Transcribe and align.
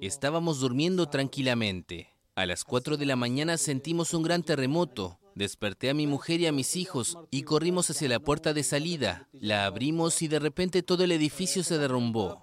Estábamos 0.00 0.60
durmiendo 0.60 1.08
tranquilamente. 1.08 2.08
A 2.34 2.46
las 2.46 2.64
4 2.64 2.96
de 2.96 3.06
la 3.06 3.16
mañana 3.16 3.58
sentimos 3.58 4.14
un 4.14 4.22
gran 4.22 4.42
terremoto. 4.42 5.18
Desperté 5.34 5.90
a 5.90 5.94
mi 5.94 6.06
mujer 6.06 6.40
y 6.40 6.46
a 6.46 6.52
mis 6.52 6.76
hijos 6.76 7.18
y 7.30 7.42
corrimos 7.42 7.90
hacia 7.90 8.08
la 8.08 8.20
puerta 8.20 8.52
de 8.52 8.62
salida. 8.62 9.28
La 9.32 9.66
abrimos 9.66 10.22
y 10.22 10.28
de 10.28 10.38
repente 10.38 10.82
todo 10.82 11.04
el 11.04 11.12
edificio 11.12 11.62
se 11.62 11.78
derrumbó. 11.78 12.42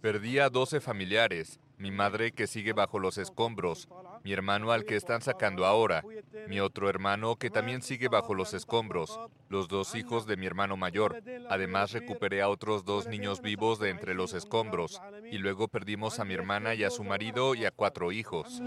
Perdí 0.00 0.38
a 0.38 0.48
12 0.48 0.80
familiares, 0.80 1.58
mi 1.78 1.90
madre 1.90 2.32
que 2.32 2.46
sigue 2.46 2.72
bajo 2.72 2.98
los 2.98 3.18
escombros, 3.18 3.88
mi 4.24 4.32
hermano 4.32 4.72
al 4.72 4.84
que 4.84 4.96
están 4.96 5.22
sacando 5.22 5.66
ahora, 5.66 6.02
mi 6.48 6.60
otro 6.60 6.88
hermano 6.88 7.36
que 7.36 7.50
también 7.50 7.82
sigue 7.82 8.08
bajo 8.08 8.34
los 8.34 8.54
escombros, 8.54 9.18
los 9.48 9.68
dos 9.68 9.94
hijos 9.94 10.26
de 10.26 10.36
mi 10.36 10.46
hermano 10.46 10.76
mayor. 10.76 11.22
Además 11.48 11.92
recuperé 11.92 12.42
a 12.42 12.48
otros 12.48 12.84
dos 12.84 13.06
niños 13.06 13.42
vivos 13.42 13.78
de 13.78 13.90
entre 13.90 14.14
los 14.14 14.32
escombros 14.32 15.00
y 15.30 15.38
luego 15.38 15.68
perdimos 15.68 16.18
a 16.18 16.24
mi 16.24 16.34
hermana 16.34 16.74
y 16.74 16.84
a 16.84 16.90
su 16.90 17.04
marido 17.04 17.54
y 17.54 17.64
a 17.64 17.70
cuatro 17.70 18.12
hijos. 18.12 18.60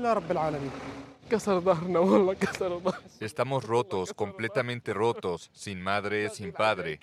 Estamos 3.20 3.64
rotos, 3.64 4.14
completamente 4.14 4.94
rotos, 4.94 5.52
sin 5.54 5.82
madre, 5.82 6.30
sin 6.30 6.52
padre. 6.52 7.00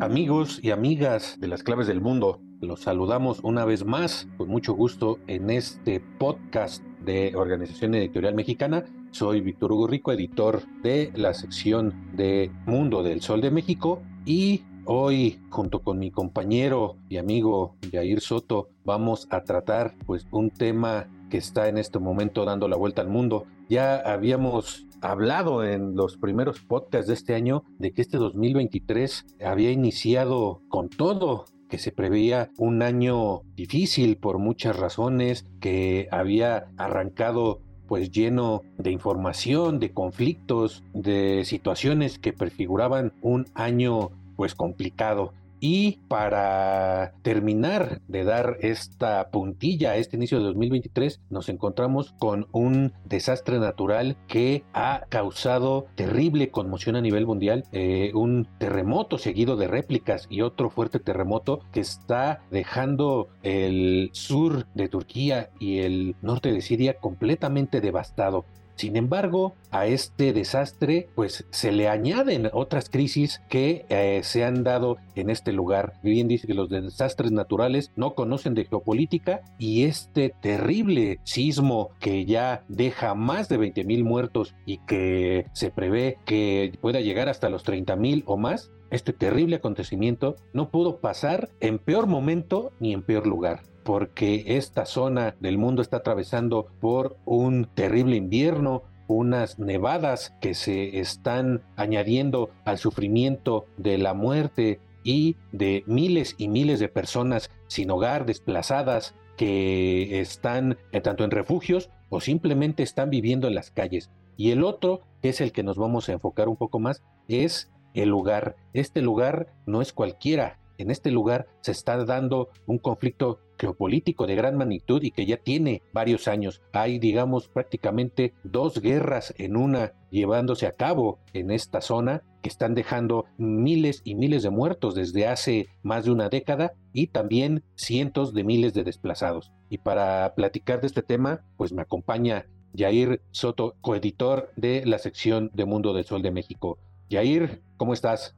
Amigos 0.00 0.60
y 0.62 0.70
amigas 0.70 1.36
de 1.40 1.46
las 1.46 1.62
claves 1.62 1.86
del 1.86 2.00
mundo, 2.00 2.40
los 2.62 2.80
saludamos 2.80 3.40
una 3.42 3.66
vez 3.66 3.84
más 3.84 4.26
con 4.38 4.48
mucho 4.48 4.72
gusto 4.72 5.18
en 5.26 5.50
este 5.50 6.00
podcast 6.00 6.82
de 7.04 7.36
Organización 7.36 7.94
Editorial 7.94 8.34
Mexicana. 8.34 8.86
Soy 9.10 9.42
Víctor 9.42 9.72
Hugo 9.72 9.86
Rico, 9.86 10.10
editor 10.10 10.62
de 10.82 11.12
la 11.14 11.34
sección 11.34 11.92
de 12.14 12.50
Mundo 12.64 13.02
del 13.02 13.20
Sol 13.20 13.42
de 13.42 13.50
México 13.50 14.00
y 14.24 14.62
hoy 14.86 15.38
junto 15.50 15.80
con 15.80 15.98
mi 15.98 16.10
compañero 16.10 16.96
y 17.10 17.18
amigo 17.18 17.76
Jair 17.92 18.22
Soto 18.22 18.70
vamos 18.86 19.28
a 19.28 19.44
tratar 19.44 19.94
pues 20.06 20.26
un 20.30 20.48
tema 20.48 21.08
que 21.28 21.36
está 21.36 21.68
en 21.68 21.76
este 21.76 21.98
momento 21.98 22.46
dando 22.46 22.68
la 22.68 22.76
vuelta 22.76 23.02
al 23.02 23.08
mundo. 23.08 23.44
Ya 23.68 23.96
habíamos 23.96 24.86
hablado 25.00 25.64
en 25.64 25.94
los 25.94 26.16
primeros 26.16 26.60
podcasts 26.60 27.08
de 27.08 27.14
este 27.14 27.34
año 27.34 27.64
de 27.78 27.92
que 27.92 28.02
este 28.02 28.18
2023 28.18 29.26
había 29.44 29.70
iniciado 29.70 30.62
con 30.68 30.88
todo 30.88 31.44
que 31.70 31.78
se 31.78 31.92
preveía 31.92 32.50
un 32.58 32.82
año 32.82 33.42
difícil 33.54 34.16
por 34.16 34.38
muchas 34.38 34.76
razones, 34.76 35.46
que 35.60 36.08
había 36.10 36.66
arrancado 36.76 37.60
pues 37.86 38.10
lleno 38.10 38.62
de 38.76 38.90
información, 38.90 39.80
de 39.80 39.92
conflictos, 39.92 40.84
de 40.92 41.44
situaciones 41.44 42.18
que 42.18 42.32
prefiguraban 42.32 43.12
un 43.22 43.46
año 43.54 44.10
pues 44.36 44.54
complicado. 44.54 45.32
Y 45.60 45.98
para 46.08 47.12
terminar 47.22 48.00
de 48.08 48.24
dar 48.24 48.56
esta 48.60 49.28
puntilla 49.30 49.92
a 49.92 49.96
este 49.96 50.16
inicio 50.16 50.38
de 50.38 50.44
2023, 50.44 51.20
nos 51.28 51.50
encontramos 51.50 52.14
con 52.18 52.48
un 52.52 52.94
desastre 53.04 53.58
natural 53.58 54.16
que 54.26 54.64
ha 54.72 55.04
causado 55.10 55.86
terrible 55.96 56.50
conmoción 56.50 56.96
a 56.96 57.02
nivel 57.02 57.26
mundial, 57.26 57.64
eh, 57.72 58.10
un 58.14 58.48
terremoto 58.58 59.18
seguido 59.18 59.56
de 59.56 59.68
réplicas 59.68 60.26
y 60.30 60.40
otro 60.40 60.70
fuerte 60.70 60.98
terremoto 60.98 61.60
que 61.72 61.80
está 61.80 62.42
dejando 62.50 63.28
el 63.42 64.10
sur 64.12 64.66
de 64.74 64.88
Turquía 64.88 65.50
y 65.58 65.80
el 65.80 66.16
norte 66.22 66.52
de 66.52 66.62
Siria 66.62 66.94
completamente 66.94 67.80
devastado. 67.80 68.46
Sin 68.80 68.96
embargo, 68.96 69.52
a 69.70 69.84
este 69.84 70.32
desastre 70.32 71.10
pues 71.14 71.44
se 71.50 71.70
le 71.70 71.86
añaden 71.86 72.48
otras 72.54 72.88
crisis 72.88 73.42
que 73.50 73.84
eh, 73.90 74.22
se 74.24 74.42
han 74.42 74.64
dado 74.64 74.96
en 75.16 75.28
este 75.28 75.52
lugar. 75.52 76.00
Bien 76.02 76.28
dice 76.28 76.46
que 76.46 76.54
los 76.54 76.70
desastres 76.70 77.30
naturales 77.30 77.92
no 77.96 78.14
conocen 78.14 78.54
de 78.54 78.64
geopolítica 78.64 79.42
y 79.58 79.82
este 79.84 80.34
terrible 80.40 81.18
sismo 81.24 81.90
que 82.00 82.24
ya 82.24 82.64
deja 82.68 83.14
más 83.14 83.50
de 83.50 83.58
20 83.58 83.84
mil 83.84 84.02
muertos 84.02 84.54
y 84.64 84.78
que 84.78 85.44
se 85.52 85.70
prevé 85.70 86.16
que 86.24 86.72
pueda 86.80 87.00
llegar 87.00 87.28
hasta 87.28 87.50
los 87.50 87.64
30 87.64 87.96
mil 87.96 88.22
o 88.24 88.38
más, 88.38 88.70
este 88.90 89.12
terrible 89.12 89.56
acontecimiento 89.56 90.36
no 90.54 90.70
pudo 90.70 91.00
pasar 91.00 91.50
en 91.60 91.78
peor 91.78 92.06
momento 92.06 92.72
ni 92.80 92.94
en 92.94 93.02
peor 93.02 93.26
lugar 93.26 93.60
porque 93.84 94.56
esta 94.56 94.86
zona 94.86 95.36
del 95.40 95.58
mundo 95.58 95.82
está 95.82 95.98
atravesando 95.98 96.66
por 96.80 97.16
un 97.24 97.66
terrible 97.74 98.16
invierno, 98.16 98.82
unas 99.08 99.58
nevadas 99.58 100.34
que 100.40 100.54
se 100.54 101.00
están 101.00 101.62
añadiendo 101.76 102.50
al 102.64 102.78
sufrimiento 102.78 103.66
de 103.76 103.98
la 103.98 104.14
muerte 104.14 104.80
y 105.02 105.36
de 105.52 105.82
miles 105.86 106.34
y 106.38 106.48
miles 106.48 106.78
de 106.78 106.88
personas 106.88 107.50
sin 107.66 107.90
hogar, 107.90 108.26
desplazadas, 108.26 109.14
que 109.36 110.20
están 110.20 110.76
eh, 110.92 111.00
tanto 111.00 111.24
en 111.24 111.30
refugios 111.30 111.88
o 112.10 112.20
simplemente 112.20 112.82
están 112.82 113.08
viviendo 113.08 113.48
en 113.48 113.54
las 113.54 113.70
calles. 113.70 114.10
Y 114.36 114.50
el 114.50 114.62
otro, 114.62 115.00
que 115.22 115.30
es 115.30 115.40
el 115.40 115.52
que 115.52 115.62
nos 115.62 115.78
vamos 115.78 116.08
a 116.08 116.12
enfocar 116.12 116.48
un 116.48 116.56
poco 116.56 116.78
más, 116.78 117.02
es 117.26 117.70
el 117.94 118.10
lugar. 118.10 118.56
Este 118.74 119.00
lugar 119.00 119.54
no 119.66 119.80
es 119.80 119.92
cualquiera. 119.92 120.58
En 120.78 120.90
este 120.90 121.10
lugar 121.10 121.46
se 121.62 121.72
está 121.72 122.04
dando 122.04 122.50
un 122.66 122.78
conflicto 122.78 123.40
geopolítico 123.60 124.26
de 124.26 124.34
gran 124.34 124.56
magnitud 124.56 125.02
y 125.02 125.10
que 125.10 125.26
ya 125.26 125.36
tiene 125.36 125.82
varios 125.92 126.26
años. 126.26 126.62
Hay, 126.72 126.98
digamos, 126.98 127.48
prácticamente 127.48 128.32
dos 128.42 128.80
guerras 128.80 129.34
en 129.36 129.56
una 129.56 129.92
llevándose 130.10 130.66
a 130.66 130.72
cabo 130.72 131.18
en 131.34 131.50
esta 131.50 131.80
zona 131.80 132.22
que 132.42 132.48
están 132.48 132.74
dejando 132.74 133.26
miles 133.36 134.00
y 134.02 134.14
miles 134.14 134.42
de 134.42 134.50
muertos 134.50 134.94
desde 134.94 135.26
hace 135.26 135.68
más 135.82 136.06
de 136.06 136.10
una 136.10 136.30
década 136.30 136.72
y 136.94 137.08
también 137.08 137.62
cientos 137.74 138.32
de 138.32 138.44
miles 138.44 138.72
de 138.72 138.82
desplazados. 138.82 139.52
Y 139.68 139.78
para 139.78 140.34
platicar 140.34 140.80
de 140.80 140.86
este 140.86 141.02
tema, 141.02 141.44
pues 141.58 141.72
me 141.72 141.82
acompaña 141.82 142.46
Jair 142.74 143.20
Soto, 143.30 143.76
coeditor 143.82 144.50
de 144.56 144.84
la 144.86 144.98
sección 144.98 145.50
de 145.52 145.66
Mundo 145.66 145.92
del 145.92 146.04
Sol 146.04 146.22
de 146.22 146.30
México. 146.30 146.78
Jair, 147.10 147.62
¿cómo 147.76 147.92
estás? 147.92 148.36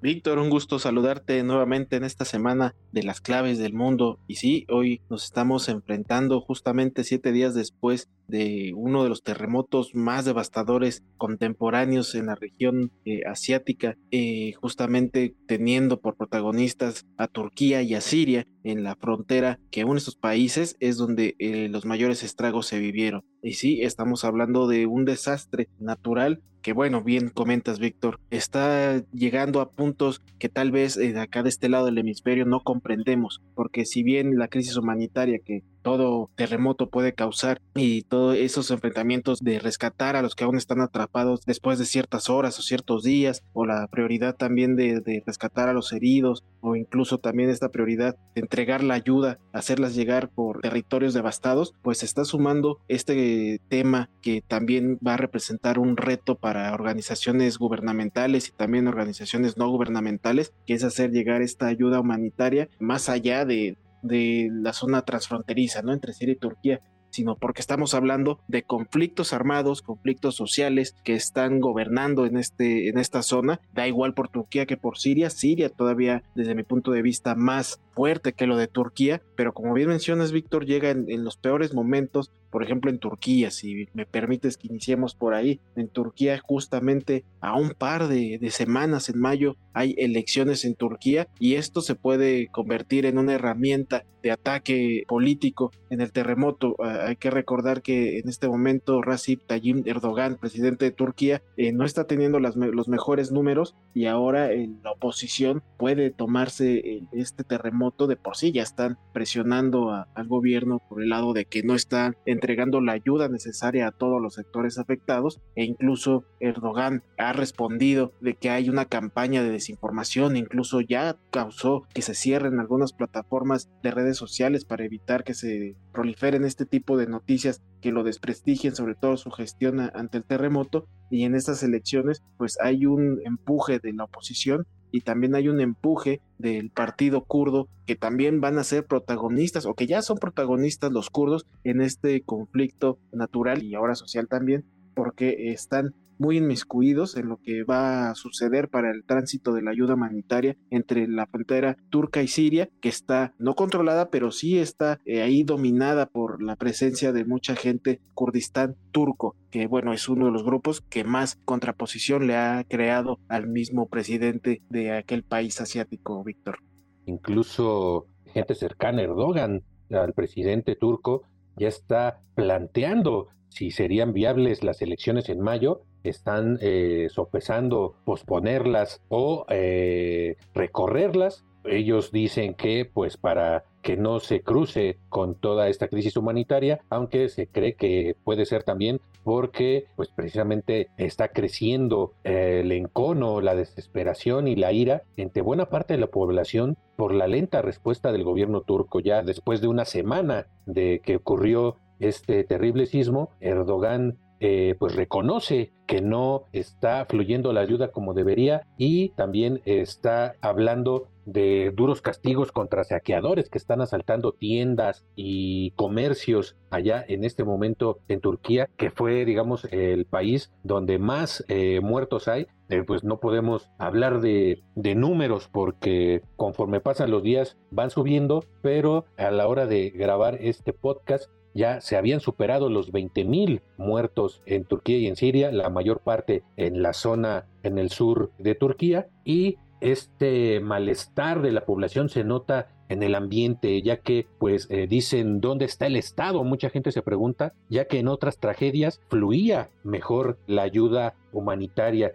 Víctor, 0.00 0.38
un 0.38 0.48
gusto 0.48 0.78
saludarte 0.78 1.42
nuevamente 1.42 1.96
en 1.96 2.04
esta 2.04 2.24
semana 2.24 2.76
de 2.92 3.02
las 3.02 3.20
claves 3.20 3.58
del 3.58 3.74
mundo. 3.74 4.20
Y 4.28 4.36
sí, 4.36 4.64
hoy 4.68 5.00
nos 5.10 5.24
estamos 5.24 5.68
enfrentando 5.68 6.40
justamente 6.40 7.02
siete 7.02 7.32
días 7.32 7.52
después 7.52 8.08
de 8.28 8.72
uno 8.76 9.02
de 9.02 9.08
los 9.08 9.24
terremotos 9.24 9.96
más 9.96 10.24
devastadores 10.24 11.02
contemporáneos 11.16 12.14
en 12.14 12.26
la 12.26 12.36
región 12.36 12.92
eh, 13.04 13.22
asiática, 13.26 13.96
eh, 14.12 14.52
justamente 14.60 15.34
teniendo 15.48 16.00
por 16.00 16.16
protagonistas 16.16 17.04
a 17.16 17.26
Turquía 17.26 17.82
y 17.82 17.94
a 17.94 18.00
Siria 18.00 18.46
en 18.62 18.84
la 18.84 18.94
frontera 18.94 19.58
que 19.72 19.84
une 19.84 19.98
estos 19.98 20.14
países 20.14 20.76
es 20.78 20.96
donde 20.96 21.34
eh, 21.40 21.68
los 21.70 21.86
mayores 21.86 22.22
estragos 22.22 22.68
se 22.68 22.78
vivieron. 22.78 23.24
Y 23.42 23.54
sí, 23.54 23.82
estamos 23.82 24.24
hablando 24.24 24.68
de 24.68 24.86
un 24.86 25.04
desastre 25.04 25.68
natural 25.80 26.40
que 26.68 26.74
bueno, 26.74 27.02
bien 27.02 27.30
comentas 27.30 27.78
Víctor, 27.78 28.20
está 28.28 29.02
llegando 29.14 29.62
a 29.62 29.70
puntos 29.70 30.20
que 30.38 30.50
tal 30.50 30.70
vez 30.70 30.96
de 30.96 31.18
acá 31.18 31.42
de 31.42 31.48
este 31.48 31.70
lado 31.70 31.86
del 31.86 31.96
hemisferio 31.96 32.44
no 32.44 32.60
comprendemos, 32.60 33.40
porque 33.54 33.86
si 33.86 34.02
bien 34.02 34.36
la 34.36 34.48
crisis 34.48 34.76
humanitaria 34.76 35.38
que 35.38 35.62
todo 35.82 36.30
terremoto 36.36 36.88
puede 36.88 37.14
causar 37.14 37.60
y 37.74 38.02
todos 38.02 38.36
esos 38.36 38.70
enfrentamientos 38.70 39.40
de 39.40 39.58
rescatar 39.58 40.16
a 40.16 40.22
los 40.22 40.34
que 40.34 40.44
aún 40.44 40.56
están 40.56 40.80
atrapados 40.80 41.40
después 41.46 41.78
de 41.78 41.84
ciertas 41.84 42.28
horas 42.30 42.58
o 42.58 42.62
ciertos 42.62 43.02
días, 43.02 43.42
o 43.52 43.66
la 43.66 43.86
prioridad 43.88 44.36
también 44.36 44.76
de, 44.76 45.22
rescatar 45.26 45.68
a 45.68 45.72
los 45.72 45.92
heridos, 45.92 46.44
o 46.60 46.76
incluso 46.76 47.18
también 47.18 47.50
esta 47.50 47.70
prioridad 47.70 48.16
de 48.34 48.40
entregar 48.40 48.82
la 48.82 48.94
ayuda, 48.94 49.38
hacerlas 49.52 49.94
llegar 49.94 50.28
por 50.28 50.60
territorios 50.60 51.14
devastados, 51.14 51.74
pues 51.82 52.02
está 52.02 52.24
sumando 52.24 52.78
este 52.88 53.60
tema 53.68 54.10
que 54.22 54.42
también 54.46 54.98
va 55.06 55.14
a 55.14 55.18
representar 55.18 55.78
un 55.78 55.96
reto 55.96 56.34
para 56.36 56.72
organizaciones 56.72 57.58
gubernamentales 57.58 58.48
y 58.48 58.52
también 58.52 58.88
organizaciones 58.88 59.56
no 59.56 59.68
gubernamentales, 59.68 60.52
que 60.66 60.74
es 60.74 60.84
hacer 60.84 61.10
llegar 61.10 61.42
esta 61.42 61.66
ayuda 61.66 62.00
humanitaria 62.00 62.68
más 62.78 63.08
allá 63.08 63.44
de, 63.44 63.76
de 64.02 64.48
la 64.52 64.72
zona 64.72 65.02
transfronteriza, 65.02 65.82
¿no? 65.82 65.92
Entre 65.92 66.12
Siria 66.12 66.34
y 66.34 66.38
Turquía. 66.38 66.80
sino 67.10 67.36
porque 67.36 67.62
estamos 67.62 67.94
hablando 67.94 68.38
de 68.48 68.64
conflictos 68.64 69.32
armados, 69.32 69.80
conflictos 69.80 70.36
sociales 70.36 70.94
que 71.04 71.14
están 71.14 71.58
gobernando 71.58 72.26
en, 72.26 72.36
este, 72.36 72.90
en 72.90 72.98
esta 72.98 73.22
zona. 73.22 73.62
Da 73.72 73.88
igual 73.88 74.12
por 74.12 74.28
Turquía 74.28 74.66
que 74.66 74.76
por 74.76 74.98
Siria. 74.98 75.30
Siria 75.30 75.70
todavía, 75.70 76.22
desde 76.34 76.54
mi 76.54 76.64
punto 76.64 76.92
de 76.92 77.00
vista, 77.00 77.34
más 77.34 77.80
fuerte 77.98 78.32
que 78.32 78.46
lo 78.46 78.56
de 78.56 78.68
Turquía, 78.68 79.22
pero 79.36 79.52
como 79.52 79.74
bien 79.74 79.88
mencionas, 79.88 80.30
Víctor, 80.30 80.66
llega 80.66 80.90
en, 80.90 81.24
los 81.24 81.36
peores 81.36 81.74
momentos, 81.74 82.30
por 82.50 82.62
ejemplo 82.62 82.90
en 82.90 82.98
Turquía, 82.98 83.50
si 83.50 83.88
me 83.94 84.06
permites 84.06 84.56
que 84.56 84.68
iniciemos 84.68 85.14
por 85.14 85.34
ahí, 85.34 85.60
en 85.76 85.88
Turquía 85.88 86.38
justamente 86.38 87.24
a 87.40 87.56
un 87.56 87.70
par 87.70 88.08
de, 88.08 88.38
semanas 88.50 89.08
en 89.08 89.20
mayo 89.20 89.56
hay 89.74 89.94
elecciones 89.98 90.64
en 90.64 90.74
Turquía 90.74 91.28
y 91.38 91.54
esto 91.54 91.80
se 91.80 91.94
puede 91.94 92.48
convertir 92.48 93.06
en 93.06 93.18
una 93.18 93.34
herramienta 93.34 94.04
de 94.22 94.32
ataque 94.32 95.04
político 95.06 95.70
en 95.90 96.00
el 96.00 96.10
terremoto. 96.10 96.74
Ah, 96.82 97.06
hay 97.06 97.16
que 97.16 97.30
recordar 97.30 97.82
que 97.82 98.18
en 98.18 98.28
este 98.28 98.48
momento 98.48 99.02
Recep 99.02 99.46
Tayyip 99.46 99.86
Erdogan, 99.86 100.36
presidente 100.36 100.86
de 100.86 100.90
Turquía, 100.90 101.42
eh, 101.56 101.72
no 101.72 101.84
está 101.84 102.08
teniendo 102.08 102.40
las, 102.40 102.56
los 102.56 102.88
mejores 102.88 103.30
números 103.30 103.76
y 103.94 104.06
ahora 104.06 104.52
en 104.52 104.80
la 104.82 104.92
oposición 104.92 105.62
puede 105.76 106.10
tomarse 106.10 107.02
este 107.12 107.44
terremoto 107.44 108.06
de 108.06 108.16
por 108.16 108.36
sí. 108.36 108.50
Ya 108.52 108.62
están 108.62 108.98
presionando 109.12 109.92
al 109.92 110.28
gobierno 110.28 110.80
por 110.88 111.02
el 111.02 111.10
lado 111.10 111.32
de 111.32 111.44
que 111.44 111.62
no 111.62 111.74
están 111.74 112.16
entregando 112.38 112.80
la 112.80 112.92
ayuda 112.92 113.28
necesaria 113.28 113.88
a 113.88 113.90
todos 113.90 114.22
los 114.22 114.34
sectores 114.34 114.78
afectados 114.78 115.40
e 115.56 115.64
incluso 115.64 116.24
Erdogan 116.38 117.02
ha 117.18 117.32
respondido 117.32 118.12
de 118.20 118.34
que 118.34 118.50
hay 118.50 118.70
una 118.70 118.84
campaña 118.84 119.42
de 119.42 119.50
desinformación, 119.50 120.36
incluso 120.36 120.80
ya 120.80 121.16
causó 121.30 121.82
que 121.92 122.02
se 122.02 122.14
cierren 122.14 122.60
algunas 122.60 122.92
plataformas 122.92 123.68
de 123.82 123.90
redes 123.90 124.16
sociales 124.16 124.64
para 124.64 124.84
evitar 124.84 125.24
que 125.24 125.34
se 125.34 125.74
proliferen 125.92 126.44
este 126.44 126.64
tipo 126.64 126.96
de 126.96 127.08
noticias 127.08 127.60
que 127.80 127.90
lo 127.90 128.04
desprestigien, 128.04 128.74
sobre 128.74 128.94
todo 128.94 129.16
su 129.16 129.30
gestión 129.30 129.80
ante 129.80 130.18
el 130.18 130.24
terremoto. 130.24 130.86
Y 131.10 131.24
en 131.24 131.34
estas 131.34 131.62
elecciones, 131.62 132.22
pues 132.36 132.58
hay 132.60 132.86
un 132.86 133.20
empuje 133.24 133.78
de 133.78 133.92
la 133.92 134.04
oposición 134.04 134.66
y 134.90 135.02
también 135.02 135.34
hay 135.34 135.48
un 135.48 135.60
empuje 135.60 136.20
del 136.38 136.70
partido 136.70 137.24
kurdo 137.24 137.68
que 137.86 137.96
también 137.96 138.40
van 138.40 138.58
a 138.58 138.64
ser 138.64 138.86
protagonistas 138.86 139.66
o 139.66 139.74
que 139.74 139.86
ya 139.86 140.02
son 140.02 140.18
protagonistas 140.18 140.92
los 140.92 141.10
kurdos 141.10 141.46
en 141.64 141.80
este 141.80 142.22
conflicto 142.22 142.98
natural 143.12 143.62
y 143.62 143.74
ahora 143.74 143.94
social 143.94 144.28
también 144.28 144.64
porque 144.94 145.52
están 145.52 145.94
muy 146.18 146.38
inmiscuidos 146.38 147.16
en 147.16 147.28
lo 147.28 147.38
que 147.38 147.64
va 147.64 148.10
a 148.10 148.14
suceder 148.14 148.68
para 148.68 148.90
el 148.90 149.04
tránsito 149.04 149.52
de 149.52 149.62
la 149.62 149.70
ayuda 149.70 149.94
humanitaria 149.94 150.56
entre 150.70 151.06
la 151.08 151.26
frontera 151.26 151.76
turca 151.90 152.22
y 152.22 152.28
Siria, 152.28 152.68
que 152.80 152.88
está 152.88 153.34
no 153.38 153.54
controlada, 153.54 154.10
pero 154.10 154.30
sí 154.30 154.58
está 154.58 155.00
eh, 155.04 155.22
ahí 155.22 155.44
dominada 155.44 156.06
por 156.06 156.42
la 156.42 156.56
presencia 156.56 157.12
de 157.12 157.24
mucha 157.24 157.54
gente 157.54 158.00
kurdistán 158.14 158.76
turco, 158.90 159.36
que 159.50 159.66
bueno, 159.66 159.92
es 159.92 160.08
uno 160.08 160.26
de 160.26 160.32
los 160.32 160.44
grupos 160.44 160.80
que 160.80 161.04
más 161.04 161.38
contraposición 161.44 162.26
le 162.26 162.36
ha 162.36 162.64
creado 162.68 163.18
al 163.28 163.48
mismo 163.48 163.88
presidente 163.88 164.62
de 164.68 164.92
aquel 164.92 165.22
país 165.22 165.60
asiático, 165.60 166.22
Víctor. 166.24 166.58
Incluso 167.06 168.06
gente 168.26 168.54
cercana 168.54 169.02
Erdogan, 169.02 169.62
al 169.90 170.12
presidente 170.12 170.76
turco, 170.76 171.22
ya 171.56 171.68
está 171.68 172.20
planteando 172.34 173.28
si 173.48 173.70
serían 173.70 174.12
viables 174.12 174.62
las 174.62 174.82
elecciones 174.82 175.28
en 175.28 175.40
mayo 175.40 175.82
están 176.04 176.58
eh, 176.60 177.08
sopesando 177.10 177.94
posponerlas 178.04 179.02
o 179.08 179.46
eh, 179.48 180.36
recorrerlas. 180.54 181.44
Ellos 181.64 182.12
dicen 182.12 182.54
que 182.54 182.84
pues 182.86 183.16
para 183.16 183.64
que 183.82 183.96
no 183.96 184.20
se 184.20 184.42
cruce 184.42 184.98
con 185.08 185.34
toda 185.34 185.68
esta 185.68 185.88
crisis 185.88 186.16
humanitaria, 186.16 186.80
aunque 186.88 187.28
se 187.28 187.46
cree 187.46 187.74
que 187.74 188.16
puede 188.24 188.44
ser 188.44 188.62
también 188.62 189.00
porque 189.24 189.86
pues 189.96 190.08
precisamente 190.08 190.88
está 190.96 191.28
creciendo 191.28 192.14
eh, 192.24 192.60
el 192.62 192.72
encono, 192.72 193.40
la 193.40 193.54
desesperación 193.54 194.48
y 194.48 194.56
la 194.56 194.72
ira 194.72 195.02
entre 195.16 195.42
buena 195.42 195.66
parte 195.66 195.94
de 195.94 196.00
la 196.00 196.06
población 196.06 196.78
por 196.96 197.12
la 197.12 197.26
lenta 197.26 197.60
respuesta 197.60 198.10
del 198.12 198.24
gobierno 198.24 198.62
turco. 198.62 199.00
Ya 199.00 199.22
después 199.22 199.60
de 199.60 199.68
una 199.68 199.84
semana 199.84 200.46
de 200.66 201.00
que 201.04 201.16
ocurrió 201.16 201.76
este 202.00 202.44
terrible 202.44 202.86
sismo, 202.86 203.30
Erdogan 203.40 204.18
eh, 204.40 204.74
pues 204.78 204.94
reconoce 204.94 205.72
que 205.86 206.00
no 206.00 206.44
está 206.52 207.06
fluyendo 207.06 207.52
la 207.52 207.60
ayuda 207.60 207.92
como 207.92 208.14
debería 208.14 208.66
y 208.76 209.10
también 209.10 209.62
está 209.64 210.34
hablando 210.40 211.08
de 211.28 211.72
duros 211.74 212.00
castigos 212.00 212.52
contra 212.52 212.84
saqueadores 212.84 213.50
que 213.50 213.58
están 213.58 213.82
asaltando 213.82 214.32
tiendas 214.32 215.04
y 215.14 215.72
comercios 215.72 216.56
allá 216.70 217.04
en 217.06 217.22
este 217.22 217.44
momento 217.44 217.98
en 218.08 218.20
Turquía, 218.20 218.70
que 218.78 218.90
fue, 218.90 219.24
digamos, 219.26 219.66
el 219.70 220.06
país 220.06 220.50
donde 220.62 220.98
más 220.98 221.44
eh, 221.48 221.80
muertos 221.82 222.28
hay. 222.28 222.46
Eh, 222.70 222.82
pues 222.86 223.02
no 223.02 223.18
podemos 223.18 223.70
hablar 223.78 224.20
de, 224.20 224.62
de 224.74 224.94
números 224.94 225.48
porque 225.50 226.22
conforme 226.36 226.80
pasan 226.80 227.10
los 227.10 227.22
días 227.22 227.56
van 227.70 227.90
subiendo, 227.90 228.44
pero 228.62 229.06
a 229.16 229.30
la 229.30 229.48
hora 229.48 229.66
de 229.66 229.90
grabar 229.90 230.36
este 230.40 230.74
podcast 230.74 231.30
ya 231.58 231.80
se 231.80 231.96
habían 231.96 232.20
superado 232.20 232.70
los 232.70 232.92
20.000 232.92 233.62
muertos 233.76 234.42
en 234.46 234.64
Turquía 234.64 234.98
y 234.98 235.08
en 235.08 235.16
Siria, 235.16 235.50
la 235.50 235.68
mayor 235.70 236.00
parte 236.00 236.44
en 236.56 236.82
la 236.82 236.92
zona 236.92 237.46
en 237.64 237.78
el 237.78 237.90
sur 237.90 238.30
de 238.38 238.54
Turquía, 238.54 239.08
y 239.24 239.58
este 239.80 240.60
malestar 240.60 241.42
de 241.42 241.50
la 241.50 241.64
población 241.64 242.08
se 242.08 242.22
nota 242.22 242.68
en 242.88 243.02
el 243.02 243.16
ambiente, 243.16 243.82
ya 243.82 243.98
que 243.98 244.26
pues 244.38 244.68
eh, 244.70 244.86
dicen 244.86 245.40
dónde 245.40 245.64
está 245.64 245.86
el 245.86 245.96
Estado, 245.96 246.44
mucha 246.44 246.70
gente 246.70 246.92
se 246.92 247.02
pregunta, 247.02 247.52
ya 247.68 247.86
que 247.86 247.98
en 247.98 248.08
otras 248.08 248.38
tragedias 248.38 249.00
fluía 249.08 249.68
mejor 249.82 250.38
la 250.46 250.62
ayuda 250.62 251.16
humanitaria 251.32 252.14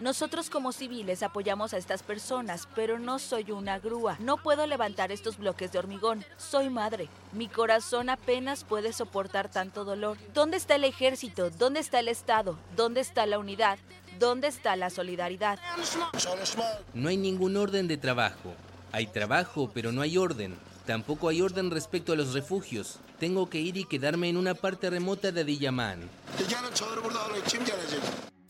nosotros 0.00 0.50
como 0.50 0.72
civiles 0.72 1.22
apoyamos 1.22 1.72
a 1.72 1.78
estas 1.78 2.02
personas, 2.02 2.68
pero 2.74 2.98
no 2.98 3.18
soy 3.18 3.50
una 3.52 3.78
grúa. 3.78 4.16
No 4.20 4.36
puedo 4.36 4.66
levantar 4.66 5.12
estos 5.12 5.38
bloques 5.38 5.72
de 5.72 5.78
hormigón. 5.78 6.24
Soy 6.36 6.68
madre. 6.68 7.08
Mi 7.32 7.48
corazón 7.48 8.10
apenas 8.10 8.64
puede 8.64 8.92
soportar 8.92 9.50
tanto 9.50 9.84
dolor. 9.84 10.18
¿Dónde 10.34 10.56
está 10.56 10.74
el 10.74 10.84
ejército? 10.84 11.50
¿Dónde 11.50 11.80
está 11.80 12.00
el 12.00 12.08
Estado? 12.08 12.58
¿Dónde 12.76 13.00
está 13.00 13.24
la 13.26 13.38
unidad? 13.38 13.78
¿Dónde 14.18 14.48
está 14.48 14.76
la 14.76 14.90
solidaridad? 14.90 15.58
No 16.92 17.08
hay 17.08 17.16
ningún 17.16 17.56
orden 17.56 17.88
de 17.88 17.96
trabajo. 17.96 18.54
Hay 18.92 19.06
trabajo, 19.06 19.70
pero 19.72 19.90
no 19.90 20.02
hay 20.02 20.18
orden. 20.18 20.56
Tampoco 20.86 21.28
hay 21.28 21.40
orden 21.40 21.70
respecto 21.70 22.12
a 22.12 22.16
los 22.16 22.34
refugios. 22.34 22.98
Tengo 23.18 23.48
que 23.48 23.58
ir 23.58 23.76
y 23.76 23.84
quedarme 23.84 24.28
en 24.28 24.36
una 24.36 24.54
parte 24.54 24.90
remota 24.90 25.32
de 25.32 25.40
Adiyaman. 25.40 26.10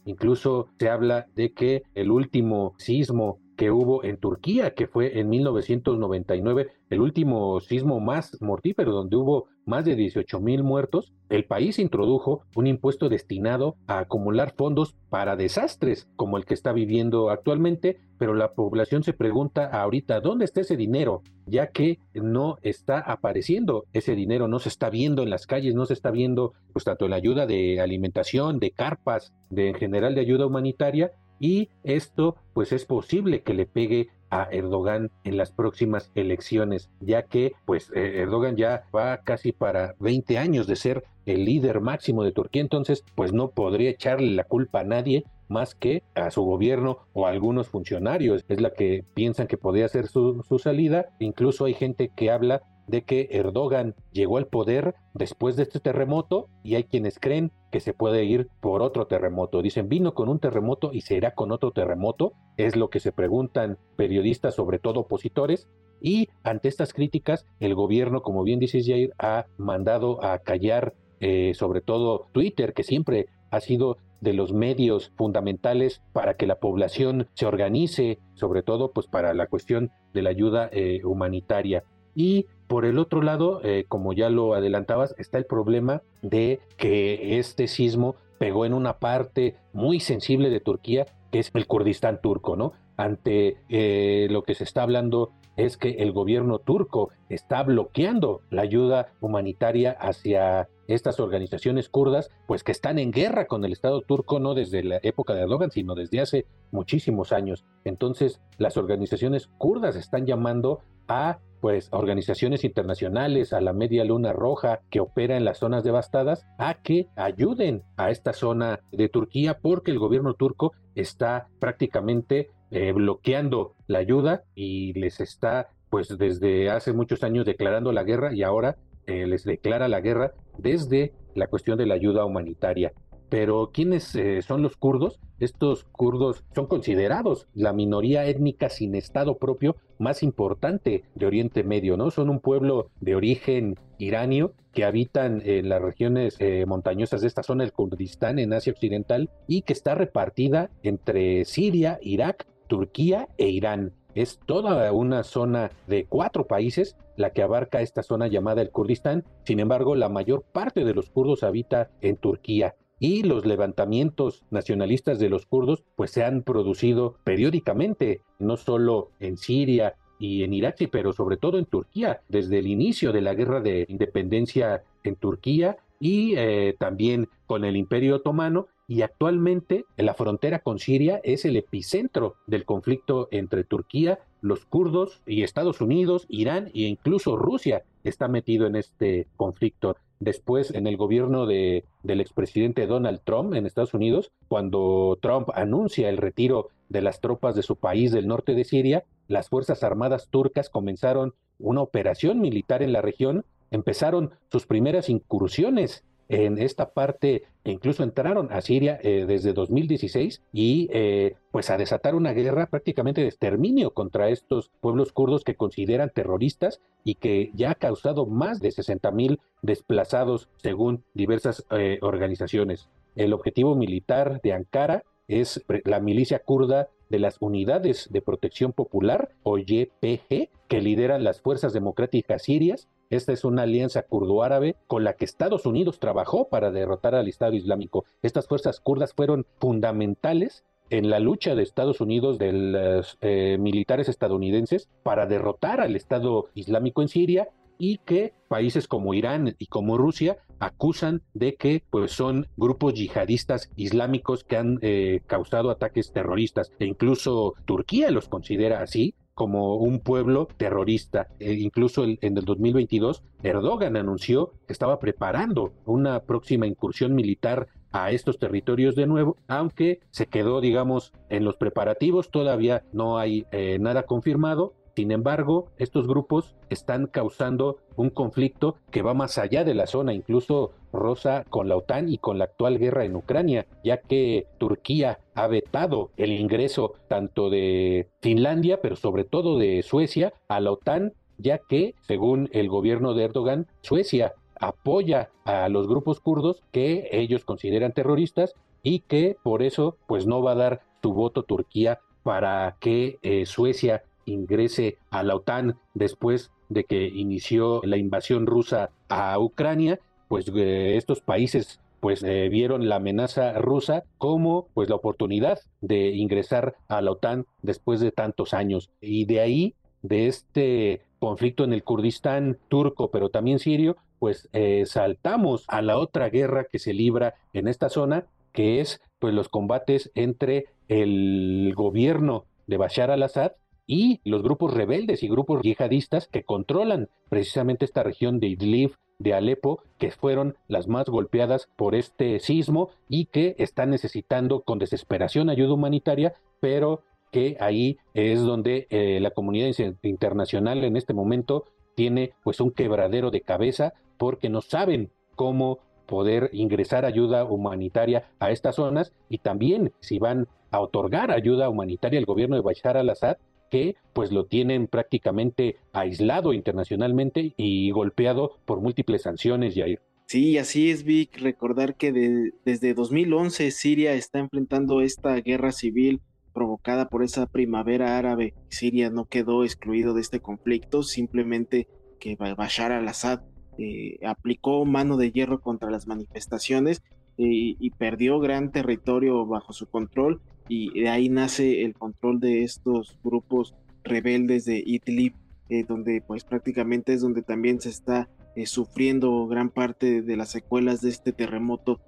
Incluso 0.05 0.69
se 0.79 0.89
habla 0.89 1.27
de 1.35 1.53
que 1.53 1.83
el 1.95 2.11
último 2.11 2.75
sismo 2.79 3.39
que 3.57 3.71
hubo 3.71 4.05
en 4.05 4.17
Turquía, 4.17 4.75
que 4.75 4.87
fue 4.87 5.19
en 5.19 5.29
1999, 5.29 6.69
el 6.91 7.01
último 7.01 7.61
sismo 7.61 8.01
más 8.01 8.41
mortífero, 8.41 8.93
donde 8.93 9.17
hubo 9.17 9.49
más 9.67 9.85
de 9.85 9.97
18 9.97 10.41
mil 10.41 10.63
muertos, 10.63 11.13
el 11.29 11.45
país 11.45 11.79
introdujo 11.79 12.43
un 12.55 12.67
impuesto 12.67 13.09
destinado 13.09 13.77
a 13.87 13.99
acumular 13.99 14.55
fondos 14.57 14.95
para 15.09 15.37
desastres 15.37 16.09
como 16.17 16.37
el 16.37 16.45
que 16.45 16.55
está 16.55 16.73
viviendo 16.73 17.31
actualmente, 17.31 17.99
pero 18.19 18.35
la 18.35 18.53
población 18.53 19.03
se 19.03 19.13
pregunta 19.13 19.67
ahorita, 19.67 20.21
¿dónde 20.21 20.45
está 20.45 20.61
ese 20.61 20.77
dinero? 20.77 21.23
Ya 21.47 21.69
que 21.69 21.99
no 22.15 22.59
está 22.63 22.99
apareciendo 23.01 23.85
ese 23.93 24.15
dinero, 24.15 24.49
no 24.49 24.59
se 24.59 24.69
está 24.69 24.91
viendo 24.91 25.23
en 25.23 25.31
las 25.31 25.47
calles, 25.47 25.75
no 25.75 25.87
se 25.87 25.95
está 25.95 26.11
viendo 26.11 26.53
pues 26.73 26.85
tanto 26.85 27.07
en 27.07 27.13
la 27.13 27.17
ayuda 27.17 27.47
de 27.47 27.81
alimentación, 27.81 28.59
de 28.59 28.71
carpas, 28.71 29.33
de 29.51 29.69
en 29.69 29.75
general 29.75 30.15
de 30.15 30.21
ayuda 30.21 30.47
humanitaria, 30.47 31.13
y 31.45 31.69
esto 31.83 32.37
pues 32.55 32.73
es 32.73 32.87
posible 32.87 33.43
que 33.43 33.53
le 33.53 33.67
pegue 33.67 34.09
a 34.31 34.49
Erdogan 34.51 35.11
en 35.25 35.37
las 35.37 35.53
próximas 35.53 36.11
elecciones, 36.15 36.89
ya 37.01 37.25
que 37.25 37.53
pues 37.67 37.93
eh, 37.95 38.23
Erdogan 38.23 38.57
ya 38.57 38.85
va 38.97 39.19
casi 39.19 39.53
para 39.53 39.95
20 39.99 40.39
años 40.39 40.67
de 40.67 40.77
ser 40.77 41.05
el 41.27 41.45
líder 41.45 41.83
máximo 41.83 42.25
de 42.25 42.33
Turquía, 42.33 42.63
entonces 42.63 43.05
pues 43.15 43.35
no 43.35 43.51
podría 43.51 43.91
echarle 43.91 44.31
la 44.31 44.45
culpa 44.45 44.81
a 44.81 44.85
nadie 44.85 45.27
más 45.49 45.75
que 45.75 46.03
a 46.15 46.31
su 46.31 46.43
gobierno 46.43 47.01
o 47.13 47.27
a 47.27 47.31
algunos 47.31 47.69
funcionarios. 47.69 48.43
Es 48.49 48.63
la 48.63 48.71
que 48.71 49.05
piensan 49.13 49.47
que 49.47 49.59
podría 49.59 49.87
ser 49.89 50.07
su, 50.07 50.43
su 50.49 50.59
salida. 50.59 51.11
Incluso 51.19 51.67
hay 51.67 51.75
gente 51.75 52.11
que 52.17 52.31
habla 52.31 52.63
de 52.87 53.03
que 53.03 53.29
Erdogan 53.31 53.95
llegó 54.13 54.39
al 54.39 54.47
poder 54.47 54.95
después 55.15 55.57
de 55.57 55.65
este 55.65 55.81
terremoto 55.81 56.49
y 56.63 56.75
hay 56.75 56.85
quienes 56.85 57.19
creen 57.19 57.53
que 57.71 57.81
se 57.81 57.95
puede 57.95 58.25
ir 58.25 58.49
por 58.61 58.83
otro 58.83 59.07
terremoto. 59.07 59.63
Dicen, 59.63 59.89
vino 59.89 60.15
con 60.15 60.29
un 60.29 60.39
terremoto 60.39 60.91
y 60.93 61.01
se 61.01 61.17
irá 61.17 61.35
con 61.35 61.53
otro 61.53 61.73
terremoto. 61.73 62.33
Es 62.57 62.77
lo 62.77 62.91
que 62.91 63.01
se 63.01 63.13
preguntan 63.13 63.79
periodistas, 63.97 64.55
sobre 64.55 64.79
todo 64.79 65.01
opositores. 65.01 65.69
Y 66.01 66.29
ante 66.43 66.69
estas 66.69 66.93
críticas, 66.93 67.47
el 67.61 67.75
gobierno, 67.75 68.23
como 68.23 68.43
bien 68.43 68.61
dice 68.61 68.83
Jair, 68.83 69.13
ha 69.19 69.47
mandado 69.57 70.23
a 70.23 70.39
callar 70.39 70.95
eh, 71.21 71.55
sobre 71.55 71.81
todo 71.81 72.29
Twitter, 72.33 72.75
que 72.75 72.83
siempre 72.83 73.29
ha 73.51 73.61
sido 73.61 73.97
de 74.21 74.33
los 74.33 74.53
medios 74.53 75.13
fundamentales 75.17 76.03
para 76.13 76.35
que 76.35 76.47
la 76.47 76.57
población 76.57 77.29
se 77.35 77.47
organice, 77.47 78.19
sobre 78.35 78.63
todo 78.63 78.91
pues 78.93 79.07
para 79.07 79.35
la 79.35 79.47
cuestión 79.47 79.91
de 80.13 80.23
la 80.23 80.31
ayuda 80.31 80.69
eh, 80.73 81.01
humanitaria. 81.05 81.85
Y 82.15 82.47
por 82.67 82.85
el 82.85 82.99
otro 82.99 83.23
lado, 83.23 83.61
eh, 83.63 83.85
como 83.89 84.13
ya 84.13 84.31
lo 84.31 84.55
adelantabas, 84.55 85.15
está 85.19 85.39
el 85.39 85.47
problema 85.47 86.03
de 86.23 86.61
que 86.77 87.39
este 87.39 87.69
sismo 87.69 88.17
pegó 88.39 88.67
en 88.67 88.75
una 88.75 88.99
parte 88.99 89.57
muy 89.73 90.01
sensible 90.01 90.51
de 90.51 90.61
Turquía, 90.61 91.07
que 91.31 91.39
es 91.41 91.51
el 91.55 91.67
Kurdistán 91.67 92.21
turco, 92.21 92.57
¿no? 92.57 92.73
Ante 92.97 93.59
eh, 93.69 94.29
lo 94.31 94.43
que 94.43 94.55
se 94.55 94.65
está 94.65 94.83
hablando 94.83 95.33
es 95.57 95.77
que 95.77 95.91
el 95.91 96.13
gobierno 96.13 96.59
turco 96.59 97.11
está 97.29 97.63
bloqueando 97.63 98.41
la 98.51 98.63
ayuda 98.63 99.13
humanitaria 99.21 99.93
hacia 99.93 100.69
estas 100.89 101.21
organizaciones 101.21 101.89
kurdas, 101.89 102.31
pues 102.47 102.63
que 102.63 102.73
están 102.73 102.99
en 102.99 103.11
guerra 103.11 103.47
con 103.47 103.65
el 103.65 103.73
Estado 103.73 104.03
turco 104.03 104.41
no 104.41 104.55
desde 104.55 104.83
la 104.83 105.01
época 105.03 105.35
de 105.35 105.43
Erdogan, 105.43 105.71
sino 105.71 105.95
desde 105.95 106.21
hace 106.21 106.47
muchísimos 106.71 107.33
años. 107.33 107.65
Entonces, 107.85 108.41
las 108.59 108.77
organizaciones 108.77 109.49
kurdas 109.59 109.97
están 109.97 110.27
llamando 110.27 110.81
a 111.09 111.39
pues 111.61 111.89
organizaciones 111.93 112.63
internacionales, 112.63 113.55
a 113.55 113.61
la 113.63 113.73
Media 113.73 114.05
Luna 114.05 114.35
Roja 114.35 114.81
que 114.91 115.01
opera 115.01 115.39
en 115.39 115.47
las 115.47 115.59
zonas 115.59 115.83
devastadas, 115.83 116.45
a 116.59 116.83
que 116.83 117.09
ayuden 117.17 117.83
a 117.97 118.11
esta 118.11 118.35
zona 118.35 118.81
de 118.93 119.09
Turquía 119.09 119.59
porque 119.63 119.91
el 119.91 119.99
gobierno 119.99 120.35
turco 120.35 120.73
está 120.95 121.49
prácticamente 121.61 122.51
eh, 122.71 122.93
bloqueando 122.93 123.77
la 123.87 124.01
ayuda 124.01 124.43
y 124.55 124.93
les 124.93 125.21
está 125.21 125.69
pues 125.89 126.19
desde 126.19 126.71
hace 126.71 126.93
muchos 126.93 127.23
años 127.23 127.47
declarando 127.47 127.93
la 127.93 128.03
guerra 128.03 128.35
y 128.35 128.43
ahora 128.43 128.77
eh, 129.07 129.27
les 129.27 129.45
declara 129.45 129.89
la 129.89 130.01
guerra 130.01 130.33
desde 130.59 131.13
la 131.35 131.47
cuestión 131.47 131.79
de 131.79 131.87
la 131.87 131.95
ayuda 131.95 132.25
humanitaria. 132.25 132.93
Pero 133.29 133.71
¿quiénes 133.73 134.15
eh, 134.15 134.43
son 134.43 134.63
los 134.63 134.77
kurdos? 134.77 135.19
Estos 135.41 135.85
kurdos 135.85 136.45
son 136.55 136.67
considerados 136.67 137.49
la 137.55 137.73
minoría 137.73 138.27
étnica 138.27 138.69
sin 138.69 138.95
estado 138.95 139.39
propio 139.39 139.77
más 139.99 140.23
importante 140.23 141.05
de 141.15 141.27
Oriente 141.27 141.65
Medio, 141.65 141.97
¿no? 141.97 142.11
Son 142.11 142.31
un 142.31 142.41
pueblo 142.41 142.91
de 143.01 143.17
origen 143.17 143.77
iranio 143.99 144.53
que 144.73 144.85
habitan 144.85 145.43
en 145.45 145.69
las 145.69 145.81
regiones 145.81 146.37
eh, 146.39 146.65
montañosas 146.67 147.23
de 147.23 147.29
esta 147.29 147.43
zona 147.43 147.65
del 147.65 147.73
Kurdistán 147.73 148.39
en 148.39 148.53
Asia 148.53 148.73
Occidental 148.73 149.31
y 149.47 149.63
que 149.63 149.73
está 149.73 149.95
repartida 149.95 150.71
entre 150.83 151.45
Siria, 151.45 151.99
Irak, 152.03 152.47
Turquía 152.67 153.29
e 153.39 153.49
Irán. 153.49 153.93
Es 154.15 154.39
toda 154.47 154.93
una 154.93 155.25
zona 155.25 155.71
de 155.87 156.07
cuatro 156.07 156.47
países 156.47 156.97
la 157.17 157.31
que 157.31 157.43
abarca 157.43 157.81
esta 157.81 158.03
zona 158.03 158.29
llamada 158.29 158.63
el 158.63 158.71
Kurdistán. 158.71 159.25
Sin 159.45 159.61
embargo, 159.61 159.95
la 159.95 160.09
mayor 160.09 160.43
parte 160.43 160.85
de 160.85 160.95
los 160.95 161.11
kurdos 161.11 161.43
habita 161.43 161.91
en 162.01 162.17
Turquía 162.17 162.75
y 163.01 163.23
los 163.23 163.45
levantamientos 163.45 164.45
nacionalistas 164.51 165.19
de 165.19 165.29
los 165.29 165.47
kurdos 165.47 165.85
pues 165.97 166.13
se 166.13 166.25
han 166.25 166.43
producido 166.43 167.17
periódicamente, 167.25 168.21
no 168.39 168.57
solo 168.57 169.11
en 169.19 169.37
Siria 169.37 169.97
y 170.19 170.45
en 170.45 170.55
Irak, 170.55 170.77
pero 170.91 171.13
sobre 171.13 171.37
todo 171.37 171.59
en 171.59 171.67
Turquía, 171.67 172.21
desde 172.29 172.59
el 172.59 172.69
inicio 172.69 173.13
de 173.13 173.21
la 173.21 173.35
guerra 173.35 173.61
de 173.61 173.85
independencia 173.89 174.85
en 175.03 175.17
Turquía 175.17 175.77
y 175.99 176.35
eh, 176.37 176.77
también 176.79 177.29
con 177.47 177.65
el 177.65 177.77
Imperio 177.77 178.17
Otomano 178.17 178.69
y 178.87 179.03
actualmente 179.03 179.87
la 179.97 180.15
frontera 180.15 180.59
con 180.59 180.79
Siria 180.79 181.21
es 181.25 181.45
el 181.45 181.57
epicentro 181.57 182.37
del 182.47 182.65
conflicto 182.65 183.29
entre 183.31 183.65
Turquía, 183.65 184.19
los 184.41 184.67
kurdos 184.67 185.23
y 185.27 185.43
Estados 185.43 185.81
Unidos, 185.81 186.27
Irán 186.29 186.67
e 186.75 186.83
incluso 186.83 187.37
Rusia 187.37 187.85
está 188.05 188.29
metido 188.29 188.67
en 188.67 188.77
este 188.77 189.27
conflicto. 189.37 189.97
Después, 190.21 190.71
en 190.75 190.87
el 190.87 190.97
gobierno 190.97 191.47
de, 191.47 191.85
del 192.03 192.21
expresidente 192.21 192.87
Donald 192.87 193.21
Trump 193.25 193.55
en 193.55 193.67
Estados 193.67 193.95
Unidos, 193.95 194.31
cuando 194.49 195.19
Trump 195.21 195.49
anuncia 195.55 196.09
el 196.09 196.19
retiro 196.19 196.69
de 196.89 197.03
las 197.03 197.21
tropas 197.21 197.55
de 197.55 197.63
su 197.63 197.77
país 197.77 198.13
del 198.13 198.29
norte 198.29 198.55
de 198.55 198.65
Siria, 198.65 199.05
las 199.29 199.49
Fuerzas 199.49 199.83
Armadas 199.83 200.29
turcas 200.31 200.69
comenzaron 200.69 201.35
una 201.59 201.81
operación 201.81 202.41
militar 202.41 202.83
en 202.83 202.93
la 202.93 203.03
región, 203.03 203.45
empezaron 203.71 204.31
sus 204.51 204.67
primeras 204.67 205.09
incursiones 205.09 206.05
en 206.29 206.59
esta 206.59 206.91
parte, 206.91 207.45
incluso 207.65 208.03
entraron 208.03 208.51
a 208.51 208.61
Siria 208.61 208.99
eh, 209.03 209.25
desde 209.27 209.53
2016 209.53 210.43
y 210.53 210.89
eh, 210.93 211.35
pues 211.51 211.71
a 211.71 211.77
desatar 211.77 212.15
una 212.15 212.33
guerra 212.33 212.67
prácticamente 212.67 213.21
de 213.21 213.29
exterminio 213.29 213.93
contra 213.93 214.29
estos 214.29 214.71
pueblos 214.81 215.13
kurdos 215.13 215.45
que 215.45 215.55
consideran 215.55 216.11
terroristas 216.15 216.81
y 217.05 217.17
que 217.17 217.51
ya 217.55 217.73
ha 217.73 217.75
causado 217.75 218.27
más 218.27 218.61
de 218.61 218.71
60 218.71 219.11
mil 219.11 219.41
desplazados 219.63 220.49
según 220.57 221.05
diversas 221.13 221.65
eh, 221.71 221.99
organizaciones. 222.01 222.89
El 223.17 223.33
objetivo 223.33 223.75
militar 223.75 224.41
de 224.43 224.53
Ankara 224.55 225.05
es 225.29 225.63
la 225.85 226.01
milicia 226.01 226.39
kurda 226.41 226.89
de 227.09 227.19
las 227.19 227.37
Unidades 227.41 228.09
de 228.11 228.23
Protección 228.23 228.73
Popular, 228.73 229.31
o 229.43 229.59
YPG, 229.59 230.49
que 230.69 230.81
lideran 230.81 231.23
las 231.23 231.41
fuerzas 231.41 231.73
democráticas 231.73 232.43
sirias 232.43 232.89
esta 233.15 233.33
es 233.33 233.45
una 233.45 233.63
alianza 233.63 234.03
kurdo-árabe 234.03 234.77
con 234.87 235.05
la 235.05 235.15
que 235.15 235.25
Estados 235.25 235.67
Unidos 235.67 235.99
trabajó 235.99 236.49
para 236.49 236.71
derrotar 236.71 237.15
al 237.15 237.29
Estado 237.29 237.55
Islámico. 237.55 238.05
Estas 238.23 238.47
fuerzas 238.47 238.81
kurdas 238.81 239.13
fueron 239.15 239.47
fundamentales 239.59 240.65
en 240.91 241.11
la 241.11 241.19
lucha 241.19 241.55
de 241.55 241.63
Estados 241.63 242.01
Unidos, 242.01 242.39
de 242.39 242.53
los 242.53 243.19
eh, 243.21 243.57
militares 243.59 244.09
estadounidenses, 244.09 244.89
para 245.03 245.27
derrotar 245.27 245.81
al 245.81 245.97
Estado 245.97 246.49
Islámico 246.55 247.03
en 247.03 247.09
Siria 247.09 247.49
y 247.79 247.99
que 247.99 248.33
países 248.49 248.87
como 248.87 249.15
Irán 249.15 249.57
y 249.59 249.67
como 249.67 249.99
Rusia 249.99 250.39
acusan 250.61 251.23
de 251.35 251.57
que 251.57 251.83
pues 251.91 252.13
son 252.13 252.47
grupos 252.57 252.95
yihadistas 252.95 253.71
islámicos 253.77 254.45
que 254.45 254.57
han 254.57 254.79
eh, 254.83 255.21
causado 255.27 255.71
ataques 255.71 256.13
terroristas 256.13 256.71
e 256.79 256.87
incluso 256.87 257.55
Turquía 257.65 258.11
los 258.11 258.29
considera 258.29 258.81
así 258.81 259.15
como 259.35 259.77
un 259.77 260.01
pueblo 260.01 260.49
terrorista. 260.57 261.29
E 261.39 261.55
incluso 261.55 262.05
en 262.05 262.39
el 262.39 262.45
2022, 262.45 263.23
Erdogan 263.43 263.97
anunció 263.97 264.53
que 264.67 264.73
estaba 264.73 264.99
preparando 264.99 265.73
una 265.85 266.21
próxima 266.21 266.67
incursión 266.67 267.15
militar 267.15 267.69
a 267.93 268.11
estos 268.11 268.39
territorios 268.39 268.97
de 268.97 269.07
nuevo, 269.07 269.37
aunque 269.47 270.01
se 270.11 270.27
quedó, 270.27 270.61
digamos, 270.61 271.13
en 271.29 271.45
los 271.45 271.57
preparativos, 271.57 272.31
todavía 272.31 272.83
no 272.93 273.19
hay 273.19 273.47
eh, 273.53 273.79
nada 273.81 274.03
confirmado, 274.03 274.75
sin 274.95 275.11
embargo, 275.11 275.69
estos 275.79 276.07
grupos 276.07 276.55
están 276.71 277.07
causando 277.07 277.79
un 277.97 278.11
conflicto 278.11 278.77
que 278.91 279.03
va 279.03 279.15
más 279.15 279.39
allá 279.39 279.65
de 279.65 279.75
la 279.75 279.87
zona, 279.87 280.15
incluso 280.15 280.73
rosa 280.93 281.45
con 281.51 281.69
la 281.69 281.77
OTAN 281.77 282.09
y 282.09 282.19
con 282.19 282.39
la 282.39 282.45
actual 282.45 282.79
guerra 282.79 283.05
en 283.05 283.17
Ucrania, 283.17 283.67
ya 283.83 283.99
que 283.99 284.47
Turquía 284.59 285.19
ha 285.35 285.47
vetado 285.49 286.11
el 286.17 286.33
ingreso 286.33 286.95
tanto 287.09 287.51
de 287.51 288.09
Finlandia, 288.21 288.81
pero 288.81 288.97
sobre 288.97 289.25
todo 289.25 289.59
de 289.59 289.83
Suecia, 289.83 290.33
a 290.49 290.61
la 290.61 290.71
OTAN, 290.73 291.13
ya 291.39 291.59
que, 291.59 291.95
según 292.03 292.49
el 292.53 292.69
gobierno 292.69 293.15
de 293.15 293.25
Erdogan, 293.25 293.67
Suecia 293.81 294.35
apoya 294.61 295.31
a 295.45 295.69
los 295.69 295.89
grupos 295.89 296.21
kurdos 296.21 296.63
que 296.71 297.09
ellos 297.11 297.45
consideran 297.45 297.93
terroristas 297.93 298.55
y 298.83 299.01
que 299.01 299.37
por 299.43 299.63
eso 299.63 299.97
pues 300.07 300.27
no 300.27 300.43
va 300.43 300.53
a 300.53 300.57
dar 300.57 300.83
su 301.03 301.13
voto 301.13 301.43
Turquía 301.43 301.99
para 302.23 302.77
que 302.81 303.19
eh, 303.23 303.47
Suecia 303.47 304.05
ingrese 304.27 304.99
a 305.11 305.23
la 305.23 305.37
OTAN 305.37 305.79
después 305.95 306.51
de 306.69 306.85
que 306.85 307.07
inició 307.07 307.81
la 307.85 307.97
invasión 307.97 308.47
rusa 308.47 308.91
a 309.09 309.39
Ucrania, 309.39 310.01
pues 310.29 310.51
eh, 310.55 310.97
estos 310.97 311.21
países 311.21 311.81
pues 312.01 312.23
eh, 312.23 312.49
vieron 312.51 312.89
la 312.89 312.97
amenaza 312.97 313.55
rusa 313.55 314.05
como 314.19 314.69
pues 314.75 314.91
la 314.91 314.97
oportunidad 314.97 315.61
de 315.81 316.11
ingresar 316.11 316.75
a 316.89 317.01
la 317.01 317.13
OTAN 317.13 317.47
después 317.63 318.01
de 318.01 318.13
tantos 318.13 318.53
años. 318.53 318.91
Y 319.01 319.25
de 319.25 319.41
ahí 319.41 319.75
de 320.03 320.27
este 320.27 321.01
conflicto 321.19 321.65
en 321.65 321.73
el 321.73 321.83
Kurdistán 321.83 322.59
turco 322.69 323.11
pero 323.11 323.31
también 323.31 323.59
sirio 323.59 323.97
pues 324.19 324.51
eh, 324.53 324.85
saltamos 324.87 325.65
a 325.69 325.81
la 325.81 325.97
otra 325.97 326.29
guerra 326.29 326.65
que 326.71 326.79
se 326.79 326.93
libra 326.93 327.37
en 327.55 327.69
esta 327.69 327.89
zona 327.89 328.27
que 328.53 328.81
es 328.81 329.01
pues 329.19 329.33
los 329.33 329.49
combates 329.49 330.11
entre 330.15 330.67
el 330.89 331.73
gobierno 331.75 332.45
de 332.67 332.77
Bashar 332.77 333.11
al-Assad 333.11 333.53
y 333.87 334.21
los 334.25 334.43
grupos 334.43 334.75
rebeldes 334.75 335.23
y 335.23 335.29
grupos 335.29 335.63
yihadistas 335.63 336.29
que 336.29 336.43
controlan 336.43 337.09
precisamente 337.29 337.85
esta 337.85 338.03
región 338.03 338.41
de 338.41 338.49
Idlib, 338.49 338.97
de 339.19 339.35
Alepo, 339.35 339.83
que 339.99 340.11
fueron 340.11 340.57
las 340.69 340.89
más 340.89 341.07
golpeadas 341.07 341.69
por 341.77 341.95
este 341.95 342.41
sismo 342.41 342.91
y 343.09 343.27
que 343.27 343.55
están 343.59 343.91
necesitando 343.91 344.63
con 344.63 344.79
desesperación 344.79 345.51
ayuda 345.51 345.75
humanitaria, 345.75 346.35
pero 346.61 347.03
que 347.31 347.57
ahí 347.61 347.99
es 348.15 348.41
donde 348.43 348.87
eh, 348.91 349.19
la 349.21 349.31
comunidad 349.31 349.71
internacional 350.03 350.85
en 350.85 350.97
este 350.97 351.15
momento 351.15 351.65
tiene 351.95 352.33
pues 352.43 352.61
un 352.61 352.71
quebradero 352.71 353.31
de 353.31 353.41
cabeza 353.41 353.95
porque 354.19 354.49
no 354.49 354.61
saben 354.61 355.11
cómo 355.35 355.81
poder 356.07 356.51
ingresar 356.53 357.05
ayuda 357.05 357.45
humanitaria 357.45 358.31
a 358.39 358.51
estas 358.51 358.77
zonas 358.77 359.13
y 359.29 359.39
también 359.39 359.93
si 360.01 360.19
van 360.19 360.49
a 360.71 360.81
otorgar 360.81 361.31
ayuda 361.31 361.69
humanitaria 361.69 362.19
al 362.19 362.27
gobierno 362.27 362.57
de 362.57 362.63
Bashar 362.63 362.97
al-Assad, 362.97 363.39
que 363.71 363.97
pues 364.13 364.33
lo 364.33 364.47
tienen 364.47 364.87
prácticamente 364.87 365.77
aislado 365.93 366.53
internacionalmente 366.53 367.55
y 367.57 367.91
golpeado 367.91 368.59
por 368.65 368.81
múltiples 368.81 369.23
sanciones, 369.23 369.75
Jair. 369.75 370.01
Sí, 370.27 370.57
así 370.59 370.91
es, 370.91 371.05
Vic. 371.05 371.39
Recordar 371.41 371.97
que 371.97 372.51
desde 372.65 372.95
2011 372.95 373.71
Siria 373.71 374.15
está 374.15 374.39
enfrentando 374.39 375.01
esta 375.01 375.35
guerra 375.37 375.73
civil 375.73 376.21
provocada 376.53 377.09
por 377.09 377.23
esa 377.23 377.47
primavera 377.47 378.17
árabe. 378.17 378.55
Siria 378.69 379.11
no 379.11 379.27
quedó 379.27 379.65
excluido 379.65 380.15
de 380.15 380.23
este 380.23 380.41
conflicto, 380.41 381.03
simplemente 381.03 381.89
que 382.19 382.37
Bashar 382.37 382.93
al-Assad 382.93 383.43
eh, 383.77 384.19
aplicó 384.25 384.85
mano 384.87 385.17
de 385.17 385.31
hierro 385.31 385.61
contra 385.61 385.91
las 385.91 386.07
manifestaciones 386.07 387.03
eh, 387.37 387.77
y 387.79 387.91
perdió 387.91 388.39
gran 388.39 388.71
territorio 388.71 389.45
bajo 389.45 389.73
su 389.73 389.87
control 389.87 390.41
y 390.69 390.99
de 391.01 391.09
ahí 391.09 391.29
nace 391.29 391.83
el 391.83 391.95
control 391.95 392.41
de 392.41 392.63
estos 392.63 393.19
grupos 393.23 393.75
rebeldes 394.03 394.65
de 394.65 394.83
Idlib, 394.85 395.35
eh, 395.69 395.85
donde 395.85 396.23
pues 396.27 396.45
prácticamente 396.45 397.13
es 397.13 397.21
donde 397.21 397.43
también 397.43 397.81
se 397.81 397.91
está 397.91 398.29
sufriendo 398.67 399.49
gran 399.49 399.69
parte 399.69 400.23
de 400.23 400.37
las 400.37 400.51
secuelas 400.51 401.01
de 401.01 401.09
este 401.09 401.33
terremoto 401.33 402.01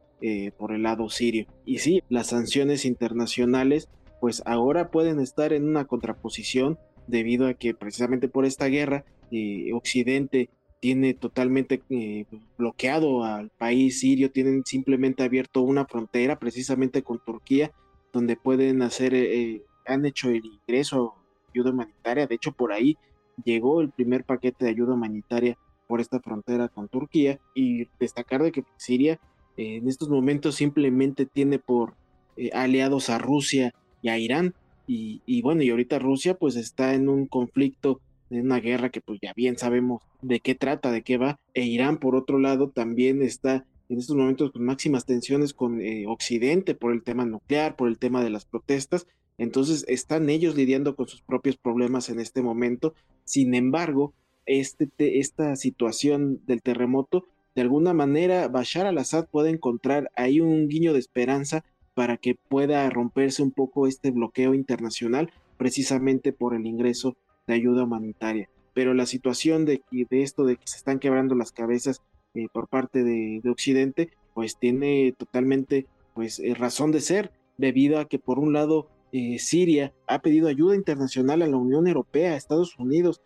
por 0.57 0.73
el 0.73 0.85
lado 0.85 1.09
sirio. 1.11 1.47
Y 1.65 1.79
sí, 1.79 2.03
las 2.09 2.29
sanciones 2.29 2.85
internacionales 2.85 3.89
pues 4.21 4.43
ahora 4.47 4.93
pueden 4.93 5.19
estar 5.19 5.53
en 5.53 5.69
una 5.69 5.87
contraposición 5.87 6.79
debido 7.09 7.49
a 7.49 7.55
que 7.55 7.75
precisamente 7.75 8.29
por 8.29 8.47
esta 8.47 8.67
guerra 8.67 9.05
Occidente 9.75 10.51
tiene 10.81 11.15
totalmente 11.15 11.83
eh, 11.91 12.27
bloqueado 12.59 13.25
al 13.25 13.51
país 13.51 14.01
sirio, 14.01 14.31
tienen 14.31 14.65
simplemente 14.65 15.23
abierto 15.23 15.63
una 15.63 15.87
frontera 15.87 16.39
precisamente 16.39 17.03
con 17.03 17.19
Turquía, 17.25 17.73
donde 18.17 18.37
pueden 18.37 18.81
hacer, 18.81 19.15
eh, 19.15 19.41
eh, 19.41 19.63
han 19.85 20.07
hecho 20.07 20.31
el 20.31 20.45
ingreso 20.45 21.15
ayuda 21.53 21.71
humanitaria, 21.71 22.27
de 22.27 22.35
hecho 22.35 22.53
por 22.53 22.73
ahí 22.73 22.97
llegó 23.45 23.81
el 23.83 23.91
primer 23.91 24.25
paquete 24.25 24.65
de 24.65 24.71
ayuda 24.71 24.95
humanitaria 24.95 25.59
por 25.87 26.01
esta 26.01 26.19
frontera 26.21 26.69
con 26.69 26.89
Turquía. 26.89 27.39
Y 27.55 27.89
destacar 28.01 28.43
de 28.43 28.53
que 28.53 28.65
Siria 28.77 29.21
en 29.59 29.87
estos 29.89 30.09
momentos 30.09 30.55
simplemente 30.55 31.27
tiene 31.27 31.59
por 31.59 31.95
aliados 32.53 33.11
a 33.11 33.19
Rusia 33.19 33.75
y 34.01 34.09
a 34.09 34.19
Irán. 34.19 34.55
Y, 34.87 35.21
y 35.27 35.43
bueno 35.43 35.63
y 35.63 35.71
ahorita 35.71 35.99
Rusia 35.99 36.35
pues 36.35 36.57
está 36.57 36.95
en 36.95 37.09
un 37.09 37.27
conflicto 37.27 38.01
en 38.31 38.47
una 38.47 38.61
guerra 38.61 38.91
que 38.91 39.01
pues 39.01 39.21
ya 39.21 39.33
bien 39.35 39.59
sabemos 39.59 40.03
de 40.23 40.41
qué 40.41 40.55
trata, 40.55 40.91
de 40.91 41.03
qué 41.03 41.19
va. 41.19 41.39
E 41.55 41.65
Irán, 41.65 41.99
por 41.99 42.17
otro 42.17 42.39
lado, 42.39 42.71
también 42.71 43.23
está 43.23 43.65
en 43.89 43.99
estos 43.99 44.17
momentos 44.17 44.51
con 44.53 44.65
máximas 44.65 45.07
tensiones 45.07 45.55
con 45.55 45.81
eh, 45.81 46.07
Occidente 46.07 46.75
por 46.75 46.93
el 46.93 47.03
tema 47.03 47.25
nuclear, 47.25 47.77
por 47.77 47.89
el 47.89 47.99
tema 47.99 48.23
de 48.23 48.31
las 48.31 48.45
protestas. 48.45 49.07
Entonces 49.39 49.85
están 49.89 50.29
ellos 50.31 50.57
lidiando 50.57 50.97
con 50.97 51.09
sus 51.09 51.23
propios 51.23 51.57
problemas 51.57 52.09
en 52.09 52.21
este 52.21 52.43
momento. 52.43 52.95
Sin 53.25 53.55
embargo, 53.55 54.15
este, 54.47 54.91
esta 54.99 55.57
situación 55.57 56.41
del 56.47 56.63
terremoto, 56.63 57.27
de 57.55 57.63
alguna 57.63 57.93
manera, 57.93 58.49
Bashar 58.49 58.87
al-Assad 58.87 59.29
puede 59.29 59.51
encontrar 59.51 60.11
ahí 60.15 60.41
un 60.41 60.69
guiño 60.69 60.93
de 60.93 60.99
esperanza 60.99 61.65
para 61.95 62.17
que 62.17 62.35
pueda 62.35 62.89
romperse 62.91 63.43
un 63.43 63.51
poco 63.51 63.87
este 63.87 64.11
bloqueo 64.11 64.55
internacional, 64.55 65.31
precisamente 65.57 66.33
por 66.33 66.55
el 66.55 66.67
ingreso 66.67 67.17
de 67.47 67.55
ayuda 67.55 67.85
humanitaria. 67.85 68.51
Pero 68.75 68.93
la 68.93 69.07
situación 69.07 69.65
de, 69.65 69.83
de 69.91 70.23
esto 70.23 70.45
de 70.45 70.57
que 70.57 70.67
se 70.67 70.77
están 70.77 70.99
quebrando 70.99 71.35
las 71.35 71.53
cabezas 71.53 72.03
eh, 72.37 72.49
por 72.53 72.69
parte 72.69 73.03
de, 73.03 73.41
Occidente, 73.49 74.11
pues 74.35 74.59
tiene 74.59 75.15
totalmente 75.17 75.87
pues 76.15 76.39
eh, 76.39 76.55
razón 76.55 76.93
de 76.93 77.01
ser, 77.01 77.33
debido 77.57 77.99
a 77.99 78.07
que 78.07 78.19
por 78.19 78.39
un 78.39 78.53
lado 78.53 78.89
eh, 79.13 79.39
Siria 79.39 79.95
ha 80.07 80.21
pedido 80.21 80.49
ayuda 80.49 80.77
internacional 80.77 81.41
a 81.41 81.47
la 81.47 81.57
Unión 81.57 81.87
Europea, 81.87 82.33
a 82.33 82.37
Estados 82.37 82.79
Unidos, 82.79 83.23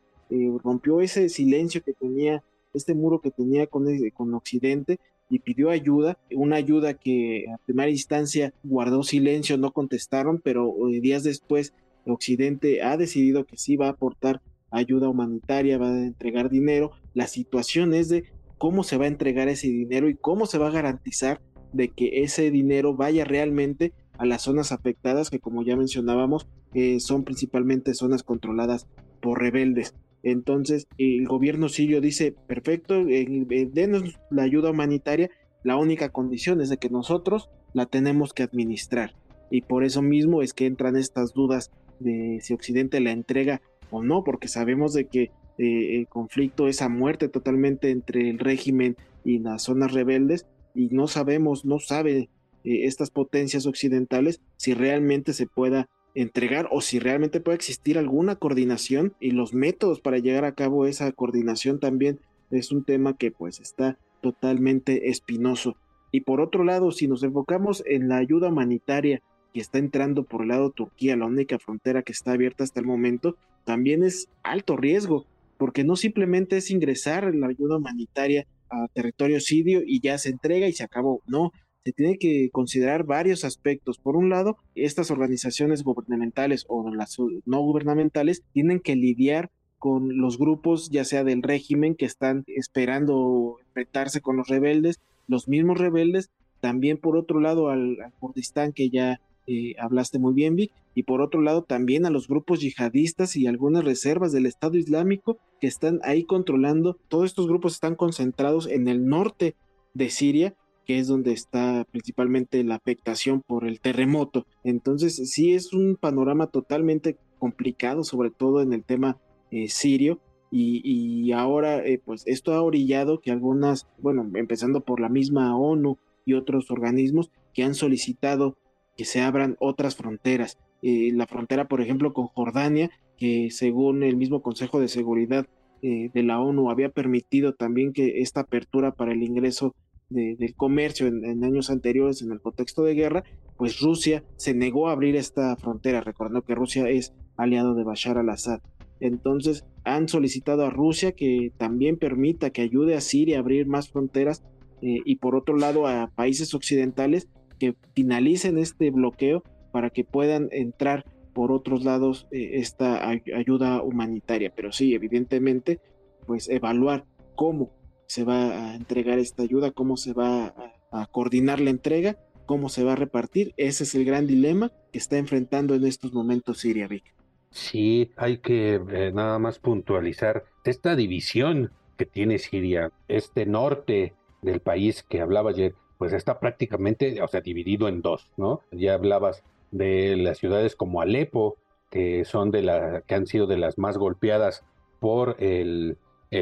rompió 0.62 1.00
ese 1.00 1.28
silencio 1.28 1.82
que 1.82 1.92
tenía, 1.92 2.44
este 2.72 2.94
muro 2.94 3.20
que 3.20 3.32
tenía 3.32 3.66
con, 3.66 3.84
con 4.10 4.32
Occidente 4.32 5.00
y 5.28 5.40
pidió 5.40 5.70
ayuda, 5.70 6.18
una 6.30 6.54
ayuda 6.54 6.94
que 6.94 7.46
a 7.52 7.58
primera 7.66 7.90
instancia 7.90 8.54
guardó 8.62 9.02
silencio, 9.02 9.58
no 9.58 9.72
contestaron, 9.72 10.40
pero 10.40 10.72
días 11.02 11.24
después 11.24 11.74
Occidente 12.06 12.80
ha 12.82 12.96
decidido 12.96 13.44
que 13.44 13.56
sí 13.56 13.74
va 13.74 13.88
a 13.88 13.90
aportar 13.90 14.40
ayuda 14.70 15.08
humanitaria, 15.08 15.78
va 15.78 15.88
a 15.88 16.06
entregar 16.06 16.48
dinero. 16.50 16.92
La 17.14 17.26
situación 17.26 17.92
es 17.94 18.08
de 18.08 18.24
cómo 18.60 18.84
se 18.84 18.98
va 18.98 19.06
a 19.06 19.08
entregar 19.08 19.48
ese 19.48 19.68
dinero 19.68 20.10
y 20.10 20.16
cómo 20.16 20.44
se 20.44 20.58
va 20.58 20.68
a 20.68 20.70
garantizar 20.70 21.40
de 21.72 21.88
que 21.88 22.22
ese 22.22 22.50
dinero 22.50 22.94
vaya 22.94 23.24
realmente 23.24 23.94
a 24.18 24.26
las 24.26 24.42
zonas 24.42 24.70
afectadas, 24.70 25.30
que 25.30 25.38
como 25.40 25.62
ya 25.62 25.78
mencionábamos, 25.78 26.46
eh, 26.74 27.00
son 27.00 27.24
principalmente 27.24 27.94
zonas 27.94 28.22
controladas 28.22 28.86
por 29.22 29.40
rebeldes. 29.40 29.94
Entonces, 30.22 30.88
el 30.98 31.26
gobierno 31.26 31.70
sirio 31.70 32.02
dice, 32.02 32.34
perfecto, 32.46 32.96
eh, 33.08 33.46
denos 33.72 34.20
la 34.30 34.42
ayuda 34.42 34.72
humanitaria, 34.72 35.30
la 35.64 35.78
única 35.78 36.10
condición 36.10 36.60
es 36.60 36.68
de 36.68 36.76
que 36.76 36.90
nosotros 36.90 37.48
la 37.72 37.86
tenemos 37.86 38.34
que 38.34 38.42
administrar. 38.42 39.14
Y 39.50 39.62
por 39.62 39.84
eso 39.84 40.02
mismo 40.02 40.42
es 40.42 40.52
que 40.52 40.66
entran 40.66 40.96
estas 40.96 41.32
dudas 41.32 41.70
de 41.98 42.40
si 42.42 42.52
Occidente 42.52 43.00
la 43.00 43.12
entrega 43.12 43.62
o 43.90 44.02
no, 44.02 44.22
porque 44.22 44.48
sabemos 44.48 44.92
de 44.92 45.06
que 45.06 45.30
eh, 45.58 46.06
conflicto 46.08 46.68
es 46.68 46.82
a 46.82 46.88
muerte 46.88 47.28
totalmente 47.28 47.90
entre 47.90 48.30
el 48.30 48.38
régimen 48.38 48.96
y 49.24 49.38
las 49.38 49.62
zonas 49.62 49.92
rebeldes 49.92 50.46
y 50.74 50.88
no 50.88 51.06
sabemos, 51.06 51.64
no 51.64 51.78
sabe 51.78 52.28
eh, 52.64 52.86
estas 52.86 53.10
potencias 53.10 53.66
occidentales 53.66 54.40
si 54.56 54.74
realmente 54.74 55.32
se 55.32 55.46
pueda 55.46 55.88
entregar 56.14 56.68
o 56.70 56.80
si 56.80 56.98
realmente 56.98 57.40
puede 57.40 57.56
existir 57.56 57.98
alguna 57.98 58.36
coordinación 58.36 59.14
y 59.20 59.30
los 59.30 59.54
métodos 59.54 60.00
para 60.00 60.18
llegar 60.18 60.44
a 60.44 60.54
cabo 60.54 60.86
esa 60.86 61.10
coordinación 61.12 61.78
también 61.78 62.20
es 62.50 62.72
un 62.72 62.84
tema 62.84 63.16
que 63.16 63.30
pues 63.30 63.60
está 63.60 63.98
totalmente 64.20 65.08
espinoso. 65.08 65.76
Y 66.12 66.22
por 66.22 66.40
otro 66.40 66.64
lado, 66.64 66.90
si 66.90 67.06
nos 67.06 67.22
enfocamos 67.22 67.84
en 67.86 68.08
la 68.08 68.16
ayuda 68.16 68.48
humanitaria 68.48 69.22
que 69.54 69.60
está 69.60 69.78
entrando 69.78 70.24
por 70.24 70.42
el 70.42 70.48
lado 70.48 70.68
de 70.68 70.74
Turquía, 70.74 71.16
la 71.16 71.26
única 71.26 71.58
frontera 71.58 72.02
que 72.02 72.12
está 72.12 72.32
abierta 72.32 72.64
hasta 72.64 72.80
el 72.80 72.86
momento, 72.86 73.36
también 73.64 74.02
es 74.02 74.28
alto 74.42 74.76
riesgo, 74.76 75.26
porque 75.60 75.84
no 75.84 75.94
simplemente 75.94 76.56
es 76.56 76.70
ingresar 76.70 77.34
la 77.34 77.48
ayuda 77.48 77.76
humanitaria 77.76 78.46
a 78.70 78.88
territorio 78.94 79.40
sirio 79.40 79.82
y 79.84 80.00
ya 80.00 80.16
se 80.16 80.30
entrega 80.30 80.66
y 80.66 80.72
se 80.72 80.84
acabó, 80.84 81.20
no, 81.26 81.52
se 81.84 81.92
tiene 81.92 82.16
que 82.16 82.48
considerar 82.50 83.04
varios 83.04 83.44
aspectos. 83.44 83.98
Por 83.98 84.16
un 84.16 84.30
lado, 84.30 84.56
estas 84.74 85.10
organizaciones 85.10 85.82
gubernamentales 85.82 86.64
o 86.66 86.90
las 86.94 87.18
no 87.44 87.60
gubernamentales 87.60 88.42
tienen 88.54 88.80
que 88.80 88.96
lidiar 88.96 89.50
con 89.78 90.16
los 90.16 90.38
grupos, 90.38 90.88
ya 90.88 91.04
sea 91.04 91.24
del 91.24 91.42
régimen, 91.42 91.94
que 91.94 92.06
están 92.06 92.44
esperando 92.46 93.58
enfrentarse 93.66 94.22
con 94.22 94.38
los 94.38 94.48
rebeldes, 94.48 94.98
los 95.28 95.46
mismos 95.46 95.76
rebeldes, 95.76 96.30
también 96.62 96.96
por 96.96 97.18
otro 97.18 97.38
lado 97.38 97.68
al, 97.68 98.00
al 98.00 98.14
Kurdistán, 98.18 98.72
que 98.72 98.88
ya 98.88 99.20
eh, 99.52 99.74
hablaste 99.80 100.20
muy 100.20 100.32
bien, 100.32 100.54
Vic, 100.54 100.70
y 100.94 101.02
por 101.02 101.20
otro 101.20 101.40
lado 101.40 101.64
también 101.64 102.06
a 102.06 102.10
los 102.10 102.28
grupos 102.28 102.60
yihadistas 102.60 103.34
y 103.34 103.48
algunas 103.48 103.82
reservas 103.82 104.30
del 104.30 104.46
Estado 104.46 104.78
Islámico 104.78 105.38
que 105.60 105.66
están 105.66 105.98
ahí 106.04 106.22
controlando. 106.22 106.98
Todos 107.08 107.24
estos 107.24 107.48
grupos 107.48 107.72
están 107.72 107.96
concentrados 107.96 108.68
en 108.68 108.86
el 108.86 109.06
norte 109.06 109.56
de 109.92 110.08
Siria, 110.08 110.54
que 110.86 111.00
es 111.00 111.08
donde 111.08 111.32
está 111.32 111.84
principalmente 111.90 112.62
la 112.62 112.76
afectación 112.76 113.42
por 113.44 113.66
el 113.66 113.80
terremoto. 113.80 114.46
Entonces 114.62 115.16
sí 115.32 115.52
es 115.52 115.72
un 115.72 115.96
panorama 115.96 116.46
totalmente 116.46 117.16
complicado, 117.40 118.04
sobre 118.04 118.30
todo 118.30 118.62
en 118.62 118.72
el 118.72 118.84
tema 118.84 119.18
eh, 119.50 119.68
sirio. 119.68 120.20
Y, 120.52 121.32
ahora, 121.32 121.84
eh, 121.84 122.00
pues 122.04 122.24
esto 122.26 122.52
ha 122.54 122.62
orillado 122.62 123.20
que 123.20 123.30
algunas, 123.32 123.88
bueno, 123.98 124.28
empezando 124.34 124.80
por 124.80 125.00
la 125.00 125.08
misma 125.08 125.56
ONU 125.56 125.98
y 126.24 126.34
otros 126.34 126.70
organismos 126.70 127.30
que 127.52 127.62
han 127.62 127.74
solicitado 127.74 128.56
que 129.00 129.06
se 129.06 129.22
abran 129.22 129.56
otras 129.60 129.96
fronteras. 129.96 130.58
Eh, 130.82 131.10
la 131.14 131.26
frontera, 131.26 131.68
por 131.68 131.80
ejemplo, 131.80 132.12
con 132.12 132.26
Jordania, 132.26 132.90
que 133.16 133.48
según 133.50 134.02
el 134.02 134.18
mismo 134.18 134.42
Consejo 134.42 134.78
de 134.78 134.88
Seguridad 134.88 135.46
eh, 135.80 136.10
de 136.12 136.22
la 136.22 136.38
ONU 136.38 136.70
había 136.70 136.90
permitido 136.90 137.54
también 137.54 137.94
que 137.94 138.20
esta 138.20 138.40
apertura 138.40 138.92
para 138.92 139.12
el 139.12 139.22
ingreso 139.22 139.74
del 140.10 140.54
comercio 140.54 141.06
en, 141.06 141.42
años 141.42 141.70
anteriores 141.70 142.20
en 142.20 142.30
el 142.30 142.42
contexto 142.42 142.82
de 142.82 142.92
guerra, 142.92 143.24
pues 143.56 143.80
Rusia 143.80 144.22
se 144.36 144.52
negó 144.52 144.90
a 144.90 144.92
abrir 144.92 145.16
esta 145.16 145.56
frontera, 145.56 146.02
recordando 146.02 146.42
que 146.42 146.54
Rusia 146.54 146.90
es 146.90 147.14
aliado 147.38 147.74
de 147.74 147.84
Bashar 147.84 148.18
al-Assad. 148.18 148.60
Entonces 149.00 149.64
han 149.84 150.08
solicitado 150.08 150.66
a 150.66 150.70
Rusia 150.70 151.12
que 151.12 151.52
también 151.56 151.96
permita 151.96 152.50
que 152.50 152.60
ayude 152.60 152.96
a 152.96 153.00
Siria 153.00 153.38
a 153.38 153.40
abrir 153.40 153.66
más 153.66 153.88
fronteras 153.88 154.42
eh, 154.82 154.98
y 155.06 155.16
por 155.16 155.36
otro 155.36 155.56
lado 155.56 155.86
a 155.86 156.10
países 156.14 156.52
occidentales 156.52 157.30
que 157.60 157.76
finalicen 157.94 158.58
este 158.58 158.90
bloqueo 158.90 159.44
para 159.70 159.90
que 159.90 160.02
puedan 160.02 160.48
entrar 160.50 161.04
por 161.32 161.52
otros 161.52 161.84
lados 161.84 162.26
eh, 162.32 162.50
esta 162.54 163.08
ayuda 163.08 163.82
humanitaria. 163.82 164.52
Pero 164.54 164.72
sí, 164.72 164.94
evidentemente, 164.94 165.78
pues 166.26 166.48
evaluar 166.48 167.04
cómo 167.36 167.70
se 168.06 168.24
va 168.24 168.72
a 168.72 168.74
entregar 168.74 169.20
esta 169.20 169.44
ayuda, 169.44 169.70
cómo 169.70 169.96
se 169.96 170.12
va 170.12 170.52
a, 170.90 171.06
coordinar 171.12 171.60
la 171.60 171.70
entrega, 171.70 172.16
cómo 172.46 172.68
se 172.68 172.82
va 172.82 172.94
a 172.94 172.96
repartir. 172.96 173.54
Ese 173.56 173.84
es 173.84 173.94
el 173.94 174.04
gran 174.04 174.26
dilema 174.26 174.72
que 174.92 174.98
está 174.98 175.18
enfrentando 175.18 175.76
en 175.76 175.86
estos 175.86 176.12
momentos 176.12 176.58
Siria, 176.58 176.88
Vic. 176.88 177.14
Sí, 177.52 178.10
hay 178.16 178.38
que 178.38 178.74
eh, 178.74 179.12
nada 179.14 179.38
más 179.38 179.60
puntualizar 179.60 180.44
esta 180.64 180.96
división 180.96 181.70
que 181.96 182.06
tiene 182.06 182.38
Siria, 182.38 182.90
este 183.06 183.46
norte 183.46 184.14
del 184.42 184.60
país 184.60 185.04
que 185.08 185.20
hablaba 185.20 185.50
ayer, 185.50 185.74
pues 186.00 186.14
está 186.14 186.40
prácticamente, 186.40 187.20
o 187.20 187.28
sea, 187.28 187.42
dividido 187.42 187.86
en 187.86 188.00
dos, 188.00 188.30
¿no? 188.38 188.62
Ya 188.70 188.94
hablabas 188.94 189.44
de 189.70 190.16
las 190.16 190.38
ciudades 190.38 190.74
como 190.74 191.02
Alepo, 191.02 191.58
que 191.90 192.24
son 192.24 192.50
de 192.50 192.62
la, 192.62 193.02
que 193.02 193.16
han 193.16 193.26
sido 193.26 193.46
de 193.46 193.58
las 193.58 193.76
más 193.76 193.98
golpeadas 193.98 194.64
por 194.98 195.36
el, 195.40 195.98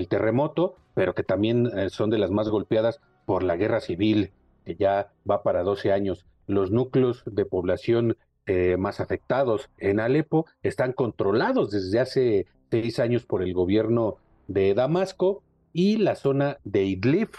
terremoto, 0.09 0.77
pero 0.95 1.13
que 1.17 1.25
también 1.25 1.77
eh, 1.77 1.91
son 1.91 2.09
de 2.09 2.19
las 2.19 2.31
más 2.31 2.49
golpeadas 2.51 3.01
por 3.27 3.43
la 3.43 3.57
guerra 3.57 3.81
civil, 3.81 4.31
que 4.65 4.77
ya 4.77 5.11
va 5.29 5.43
para 5.43 5.65
12 5.65 5.91
años. 5.91 6.25
Los 6.47 6.71
núcleos 6.71 7.25
de 7.27 7.45
población 7.45 8.17
eh, 8.47 8.77
más 8.77 9.01
afectados 9.01 9.71
en 9.79 9.99
Alepo 9.99 10.47
están 10.63 10.93
controlados 10.93 11.73
desde 11.73 11.99
hace 11.99 12.47
seis 12.71 13.01
años 13.01 13.27
por 13.27 13.43
el 13.43 13.55
gobierno 13.55 14.19
de 14.47 14.73
Damasco 14.75 15.43
y 15.73 15.97
la 15.97 16.15
zona 16.15 16.59
de 16.63 16.85
Idlib, 16.85 17.31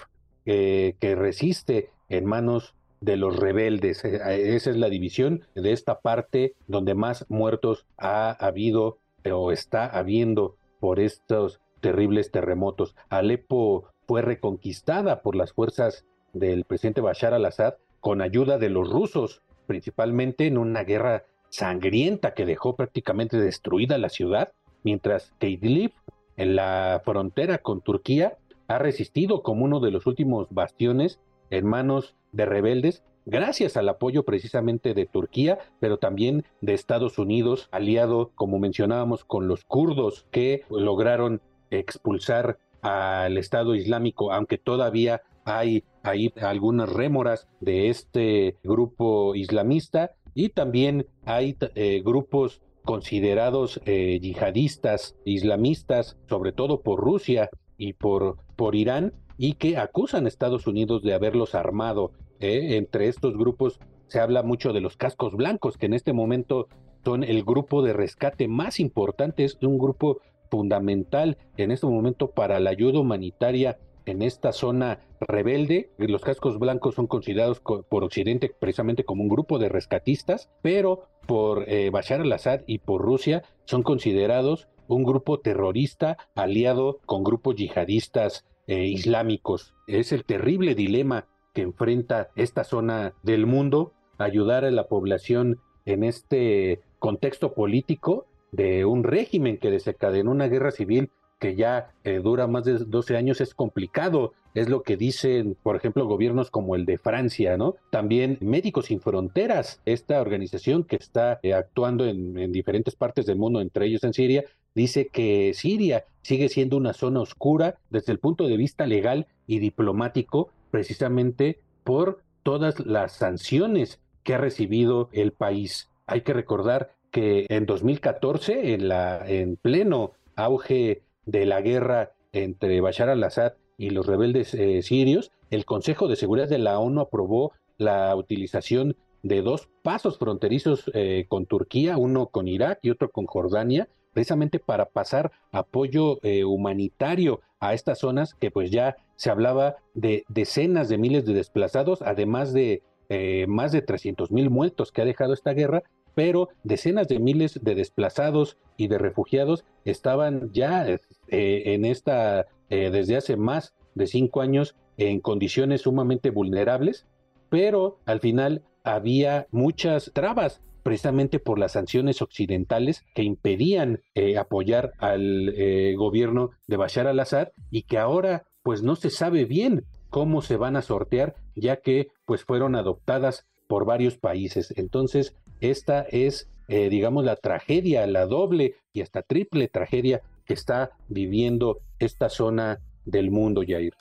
que 0.43 1.15
resiste 1.15 1.91
en 2.10 2.26
manos 2.26 2.76
de 3.02 3.17
los 3.17 3.38
rebeldes. 3.38 4.04
Esa 4.04 4.69
es 4.69 4.78
la 4.78 4.89
división 4.89 5.45
de 5.56 5.72
esta 5.72 6.00
parte 6.00 6.56
donde 6.67 6.95
más 6.95 7.26
muertos 7.30 7.86
ha 7.98 8.32
habido 8.32 8.98
o 9.30 9.52
está 9.52 9.86
habiendo 9.86 10.56
por 10.80 11.00
estos 11.00 11.60
terribles 11.82 12.32
terremotos. 12.32 12.95
Alepo 13.10 13.89
fue 14.08 14.22
reconquistada 14.22 15.22
por 15.22 15.36
las 15.36 15.54
fuerzas 15.54 16.06
del 16.34 16.65
presidente 16.65 17.02
Bashar 17.02 17.34
al-Assad 17.34 17.76
con 18.00 18.22
ayuda 18.22 18.58
de 18.58 18.69
los 18.69 18.89
rusos, 18.89 19.41
principalmente 19.67 20.48
en 20.48 20.58
una 20.58 20.84
guerra 20.84 21.26
sangrienta 21.50 22.34
que 22.34 22.45
dejó 22.45 22.76
prácticamente 22.76 23.38
destruida 23.38 23.98
la 23.98 24.10
ciudad, 24.10 24.54
mientras 24.84 25.34
que 25.39 25.50
Idlib, 25.50 25.91
en 26.38 26.56
la 26.56 27.02
frontera 27.04 27.58
con 27.60 27.82
Turquía, 27.82 28.38
ha 28.67 28.78
resistido 28.78 29.41
como 29.41 29.65
uno 29.65 29.80
de 29.80 29.91
los 29.91 30.06
últimos 30.06 30.48
bastiones 30.52 31.19
en 31.49 31.65
manos 31.65 32.15
de 32.31 32.45
rebeldes 32.45 33.03
gracias 33.25 33.77
al 33.77 33.89
apoyo 33.89 34.23
precisamente 34.23 34.93
de 34.93 35.05
Turquía, 35.05 35.59
pero 35.79 35.97
también 35.97 36.45
de 36.62 36.73
Estados 36.73 37.19
Unidos, 37.19 37.69
aliado, 37.71 38.31
como 38.35 38.59
mencionábamos, 38.59 39.23
con 39.23 39.47
los 39.47 39.63
kurdos 39.65 40.25
que 40.31 40.63
lograron 40.69 41.41
expulsar 41.69 42.57
al 42.81 43.38
Estado 43.38 43.75
Islámico, 43.75 44.31
aunque 44.31 44.57
todavía 44.57 45.21
hay 45.45 45.83
ahí 46.03 46.33
algunas 46.41 46.89
rémoras 46.91 47.47
de 47.59 47.89
este 47.89 48.55
grupo 48.63 49.35
islamista 49.35 50.12
y 50.33 50.49
también 50.49 51.07
hay 51.25 51.57
eh, 51.75 52.01
grupos 52.03 52.62
considerados 52.83 53.81
eh, 53.85 54.19
yihadistas 54.21 55.15
islamistas, 55.25 56.17
sobre 56.27 56.51
todo 56.51 56.81
por 56.81 56.99
Rusia 56.99 57.49
y 57.77 57.93
por, 57.93 58.38
por 58.55 58.75
Irán, 58.75 59.13
y 59.41 59.54
que 59.54 59.78
acusan 59.78 60.25
a 60.25 60.28
Estados 60.28 60.67
Unidos 60.67 61.02
de 61.02 61.13
haberlos 61.13 61.56
armado. 61.56 62.12
¿eh? 62.41 62.75
Entre 62.75 63.08
estos 63.08 63.38
grupos 63.38 63.80
se 64.08 64.19
habla 64.19 64.43
mucho 64.43 64.73
de 64.73 64.82
los 64.82 64.97
cascos 64.97 65.34
blancos, 65.34 65.78
que 65.78 65.86
en 65.86 65.93
este 65.93 66.12
momento 66.12 66.67
son 67.06 67.23
el 67.23 67.45
grupo 67.45 67.82
de 67.82 67.93
rescate 67.93 68.49
más 68.49 68.82
importante, 68.82 69.45
es 69.45 69.58
un 69.62 69.78
grupo 69.78 70.19
fundamental 70.52 71.38
en 71.56 71.71
este 71.71 71.88
momento 71.88 72.32
para 72.32 72.60
la 72.60 72.71
ayuda 72.71 72.99
humanitaria 72.99 73.80
en 74.06 74.23
esta 74.23 74.52
zona 74.52 74.99
rebelde. 75.21 75.89
Los 75.97 76.21
cascos 76.21 76.60
blancos 76.60 76.95
son 76.95 77.08
considerados 77.08 77.62
por 77.62 78.04
Occidente 78.04 78.52
precisamente 78.60 79.06
como 79.06 79.23
un 79.23 79.30
grupo 79.30 79.58
de 79.58 79.69
rescatistas, 79.69 80.49
pero 80.62 81.04
por 81.28 81.63
eh, 81.69 81.89
Bashar 81.91 82.19
al-Assad 82.19 82.62
y 82.67 82.80
por 82.80 83.02
Rusia 83.02 83.43
son 83.63 83.84
considerados 83.84 84.67
un 84.88 85.04
grupo 85.04 85.39
terrorista 85.39 86.17
aliado 86.36 86.99
con 87.06 87.23
grupos 87.23 87.56
yihadistas 87.56 88.43
eh, 88.69 88.86
islámicos. 88.86 89.73
Es 89.88 90.12
el 90.12 90.23
terrible 90.23 90.75
dilema 90.75 91.25
que 91.53 91.63
enfrenta 91.63 92.29
esta 92.36 92.63
zona 92.63 93.15
del 93.23 93.47
mundo, 93.47 93.93
ayudar 94.19 94.63
a 94.63 94.69
la 94.69 94.88
población 94.88 95.60
en 95.86 96.03
este 96.03 96.79
contexto 96.99 97.55
político 97.55 98.27
de 98.51 98.86
un 98.86 99.03
régimen 99.03 99.58
que 99.58 99.71
desencadenó 99.71 100.29
una 100.29 100.47
guerra 100.47 100.69
civil 100.69 101.10
que 101.39 101.55
ya 101.55 101.93
eh, 102.03 102.19
dura 102.21 102.47
más 102.47 102.65
de 102.65 102.77
12 102.77 103.17
años 103.17 103.41
es 103.41 103.53
complicado, 103.55 104.34
es 104.53 104.69
lo 104.69 104.84
que 104.84 104.97
dicen, 104.97 105.55
por 105.63 105.75
ejemplo, 105.75 106.05
gobiernos 106.05 106.51
como 106.51 106.75
el 106.75 106.86
de 106.86 106.97
Francia, 106.97 107.58
¿no? 107.58 107.75
También 107.91 108.38
Médicos 108.41 108.88
Sin 108.88 108.99
Fronteras, 108.99 109.82
esta 109.86 110.21
organización 110.21 110.84
que 110.84 110.97
está 110.97 111.39
eh, 111.41 111.53
actuando 111.53 112.05
en, 112.05 112.51
diferentes 112.51 112.95
partes 112.95 113.25
del 113.25 113.38
mundo, 113.38 113.62
entre 113.62 113.86
ellos 113.86 114.03
en 114.03 114.13
Siria, 114.13 114.43
dice 114.80 115.08
que 115.08 115.52
Siria 115.54 116.06
sigue 116.22 116.48
siendo 116.48 116.78
una 116.78 116.94
zona 116.94 117.20
oscura 117.20 117.76
desde 117.89 118.13
el 118.13 118.20
punto 118.20 118.48
de 118.48 118.56
vista 118.56 118.88
legal 118.88 119.28
y 119.46 119.60
diplomático, 119.60 120.52
precisamente 120.72 121.60
por 121.84 122.22
todas 122.44 122.80
las 122.86 123.12
sanciones 123.12 124.00
que 124.24 124.36
ha 124.36 124.38
recibido 124.38 125.10
el 125.12 125.34
país. 125.34 125.89
Hay 126.08 126.22
que 126.22 126.32
recordar 126.32 126.92
que 127.12 127.46
en 127.50 127.65
2014, 127.65 128.74
en, 128.74 128.88
la, 128.88 129.28
en 129.28 129.58
pleno 129.58 130.13
auge 130.38 131.02
de 131.26 131.46
la 131.46 131.60
guerra 131.60 132.13
entre 132.32 132.80
Bashar 132.80 133.10
al-Assad 133.10 133.54
y 133.78 133.89
los 133.89 134.06
rebeldes 134.06 134.54
eh, 134.54 134.82
sirios, 134.82 135.32
el 135.50 135.65
Consejo 135.65 136.08
de 136.08 136.15
Seguridad 136.15 136.48
de 136.48 136.60
la 136.60 136.80
ONU 136.80 137.02
aprobó 137.02 137.52
la 137.78 138.15
utilización 138.15 138.96
de 139.24 139.42
dos 139.42 139.68
pasos 139.84 140.18
fronterizos 140.18 140.89
eh, 140.94 141.26
con 141.28 141.46
Turquía, 141.46 141.98
uno 141.98 142.28
con 142.28 142.48
Irak 142.48 142.80
y 142.84 142.92
otro 142.92 143.10
con 143.10 143.26
Jordania, 143.26 143.89
precisamente 144.13 144.60
para 144.60 144.86
pasar 144.86 145.32
apoyo 145.52 146.19
eh, 146.24 146.43
humanitario 146.43 147.41
a 147.60 147.74
estas 147.74 148.00
zonas 148.00 148.34
que 148.34 148.52
pues 148.52 148.72
ya 148.72 148.98
se 149.15 149.30
hablaba 149.30 149.78
de 149.93 150.24
decenas 150.30 150.89
de 150.89 150.98
miles 150.98 151.26
de 151.26 151.34
desplazados, 151.34 152.02
además 152.02 152.54
de 152.54 152.82
eh, 153.10 153.45
más 153.48 153.72
de 153.72 153.82
300 153.82 154.32
mil 154.32 154.50
muertos 154.50 154.91
que 154.91 155.02
ha 155.02 155.06
dejado 155.06 155.34
esta 155.34 155.54
guerra, 155.54 155.84
pero 156.15 156.50
decenas 156.63 157.08
de 157.08 157.19
miles 157.19 157.60
de 157.62 157.76
desplazados 157.76 158.58
y 158.78 158.88
de 158.88 158.98
refugiados 158.98 159.65
estaban 159.84 160.52
ya 160.54 160.88
eh, 160.88 161.00
en 161.28 161.86
esta, 161.86 162.48
desde 162.69 163.17
hace 163.17 163.36
más 163.36 163.74
de 163.95 164.08
cinco 164.08 164.41
años, 164.41 164.76
en 164.98 165.19
condiciones 165.19 165.82
sumamente 165.82 166.30
vulnerables, 166.30 167.06
pero 167.50 168.00
al 168.06 168.19
final 168.19 168.63
había 168.84 169.48
muchas 169.52 170.12
trabas 170.13 170.62
precisamente 170.89 171.38
por 171.38 171.60
las 171.60 171.73
sanciones 171.73 172.19
occidentales 172.23 173.06
que 173.13 173.21
impedían 173.21 174.02
eh, 174.15 174.39
apoyar 174.39 174.93
al 174.97 175.54
eh, 175.56 175.93
gobierno 175.95 176.49
de 176.65 176.78
Bashar 176.78 177.06
al-Assad 177.06 177.49
y 177.69 177.84
que 177.84 177.99
ahora 177.99 178.47
pues 178.63 178.82
no 178.82 178.95
se 178.95 179.12
sabe 179.12 179.45
bien 179.45 179.86
cómo 180.10 180.41
se 180.41 180.58
van 180.58 180.75
a 180.75 180.82
sortear 180.82 181.36
ya 181.54 181.75
que 181.75 182.08
pues 182.25 182.43
fueron 182.43 182.75
adoptadas 182.75 183.45
por 183.67 183.86
varios 183.86 184.17
países. 184.17 184.73
Entonces, 184.78 185.36
esta 185.62 186.08
es, 186.10 186.49
eh, 186.69 186.89
digamos, 186.89 187.23
la 187.23 187.36
tragedia, 187.36 188.08
la 188.08 188.25
doble 188.25 188.73
y 188.91 189.02
hasta 189.02 189.21
triple 189.21 189.67
tragedia 189.67 190.23
que 190.47 190.56
está 190.56 190.89
viviendo 191.08 191.82
esta 191.99 192.30
zona 192.30 192.80
del 193.06 193.30
mundo, 193.30 193.62
Jair. 193.62 193.93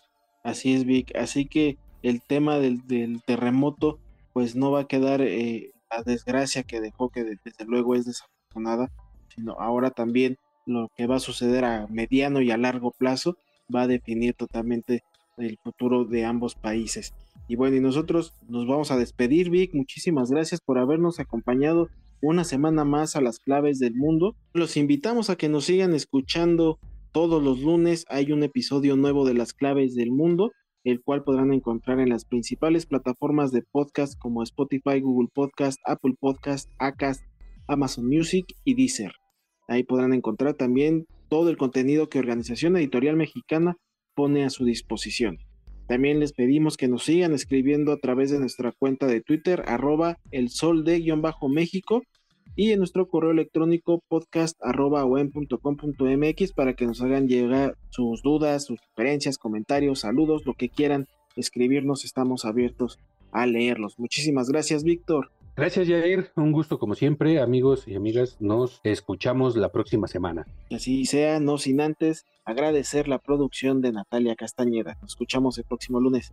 Así 0.43 0.73
es, 0.73 0.87
Vic. 0.87 1.15
Así 1.15 1.45
que 1.45 1.77
el 2.03 2.23
tema 2.23 2.59
del, 2.59 2.87
del 2.87 3.23
terremoto, 3.27 3.99
pues 4.33 4.57
no 4.57 4.71
va 4.71 4.81
a 4.81 4.87
quedar 4.87 5.21
eh, 5.21 5.73
la 5.91 6.03
desgracia 6.03 6.63
que 6.63 6.81
dejó, 6.81 7.11
que 7.11 7.25
desde 7.25 7.65
luego 7.67 7.95
es 7.95 8.05
desafortunada, 8.05 8.91
sino 9.35 9.53
ahora 9.59 9.91
también 9.91 10.37
lo 10.67 10.89
que 10.97 11.07
va 11.07 11.17
a 11.17 11.21
suceder 11.21 11.65
a 11.65 11.87
mediano 11.89 12.41
y 12.41 12.51
a 12.51 12.57
largo 12.57 12.91
plazo 12.91 13.37
va 13.75 13.83
a 13.83 13.87
definir 13.87 14.35
totalmente 14.35 15.03
el 15.39 15.59
futuro 15.63 16.05
de 16.05 16.25
ambos 16.25 16.55
países. 16.55 17.15
Y 17.47 17.57
bueno, 17.57 17.77
y 17.77 17.81
nosotros 17.81 18.35
nos 18.49 18.67
vamos 18.67 18.91
a 18.91 18.97
despedir, 18.97 19.51
Vic. 19.51 19.73
Muchísimas 19.73 20.31
gracias 20.31 20.61
por 20.61 20.79
habernos 20.79 21.21
acompañado 21.21 21.89
una 22.21 22.45
semana 22.45 22.85
más 22.85 23.17
a 23.17 23.21
las 23.21 23.39
claves 23.39 23.79
del 23.79 23.95
mundo. 23.95 24.35
Los 24.53 24.77
invitamos 24.77 25.31
a 25.31 25.37
que 25.37 25.49
nos 25.49 25.65
sigan 25.65 25.95
escuchando 25.95 26.79
todos 27.13 27.43
los 27.43 27.61
lunes. 27.61 28.05
Hay 28.09 28.33
un 28.33 28.43
episodio 28.43 28.97
nuevo 28.97 29.25
de 29.25 29.35
las 29.35 29.55
claves 29.55 29.95
del 29.95 30.11
mundo 30.11 30.53
el 30.91 31.03
cual 31.03 31.25
podrán 31.25 31.53
encontrar 31.53 32.01
en 32.01 32.09
las 32.09 32.25
principales 32.25 32.87
plataformas 32.87 33.53
de 33.53 33.63
podcast 33.63 34.19
como 34.19 34.43
Spotify, 34.43 35.01
Google 35.01 35.29
Podcast, 35.33 35.79
Apple 35.85 36.15
Podcast, 36.19 36.71
Acast, 36.79 37.23
Amazon 37.67 38.09
Music 38.09 38.47
y 38.65 38.75
Deezer. 38.75 39.13
Ahí 39.69 39.83
podrán 39.83 40.15
encontrar 40.15 40.55
también 40.55 41.07
todo 41.29 41.51
el 41.51 41.57
contenido 41.57 42.09
que 42.09 42.19
Organización 42.19 42.77
Editorial 42.77 43.17
Mexicana 43.17 43.77
pone 44.15 44.45
a 44.45 44.51
su 44.51 44.65
disposición. 44.65 45.39
También 45.87 46.21
les 46.21 46.33
pedimos 46.33 46.77
que 46.77 46.89
nos 46.89 47.05
sigan 47.05 47.33
escribiendo 47.33 47.93
a 47.93 47.99
través 47.99 48.31
de 48.31 48.39
nuestra 48.39 48.73
cuenta 48.73 49.07
de 49.07 49.23
Twitter, 49.23 49.63
arroba 49.67 50.19
el 50.31 50.51
sol 50.51 50.85
de-méxico 50.85 52.03
y 52.59 52.73
en 52.73 52.81
nuestro 52.81 53.07
correo 53.07 53.31
electrónico 53.31 54.03
podcast.com.mx 54.09 56.53
para 56.53 56.75
que 56.75 56.87
nos 56.87 57.01
hagan 57.01 57.29
llegar 57.29 57.79
sus 57.91 58.23
dudas, 58.23 58.65
sus 58.65 58.81
sugerencias, 58.81 59.39
comentarios, 59.39 60.01
saludos, 60.01 60.45
lo 60.45 60.55
que 60.55 60.69
quieran 60.69 61.07
escribirnos, 61.37 62.05
estamos 62.05 62.45
abiertos 62.45 62.99
a 63.31 63.47
leerlos. 63.47 64.01
Muchísimas 64.01 64.49
gracias, 64.49 64.83
Víctor. 64.83 65.31
Gracias, 65.57 65.87
Jair. 65.87 66.33
Un 66.35 66.51
gusto 66.51 66.81
como 66.81 66.97
siempre, 66.97 67.41
amigos 67.41 67.87
y 67.87 67.95
amigas. 67.95 68.39
Nos 68.41 68.81
escuchamos 68.83 69.57
la 69.57 69.71
próxima 69.71 70.09
semana. 70.09 70.45
Que 70.69 70.75
así 70.77 71.05
sea, 71.05 71.39
no 71.39 71.59
sin 71.59 71.81
antes 71.81 72.27
agradecer 72.45 73.07
la 73.07 73.21
producción 73.21 73.81
de 73.83 73.93
Natalia 73.93 74.35
Castañeda. 74.35 74.99
Nos 75.01 75.13
escuchamos 75.13 75.59
el 75.59 75.65
próximo 75.65 76.01
lunes. 76.01 76.33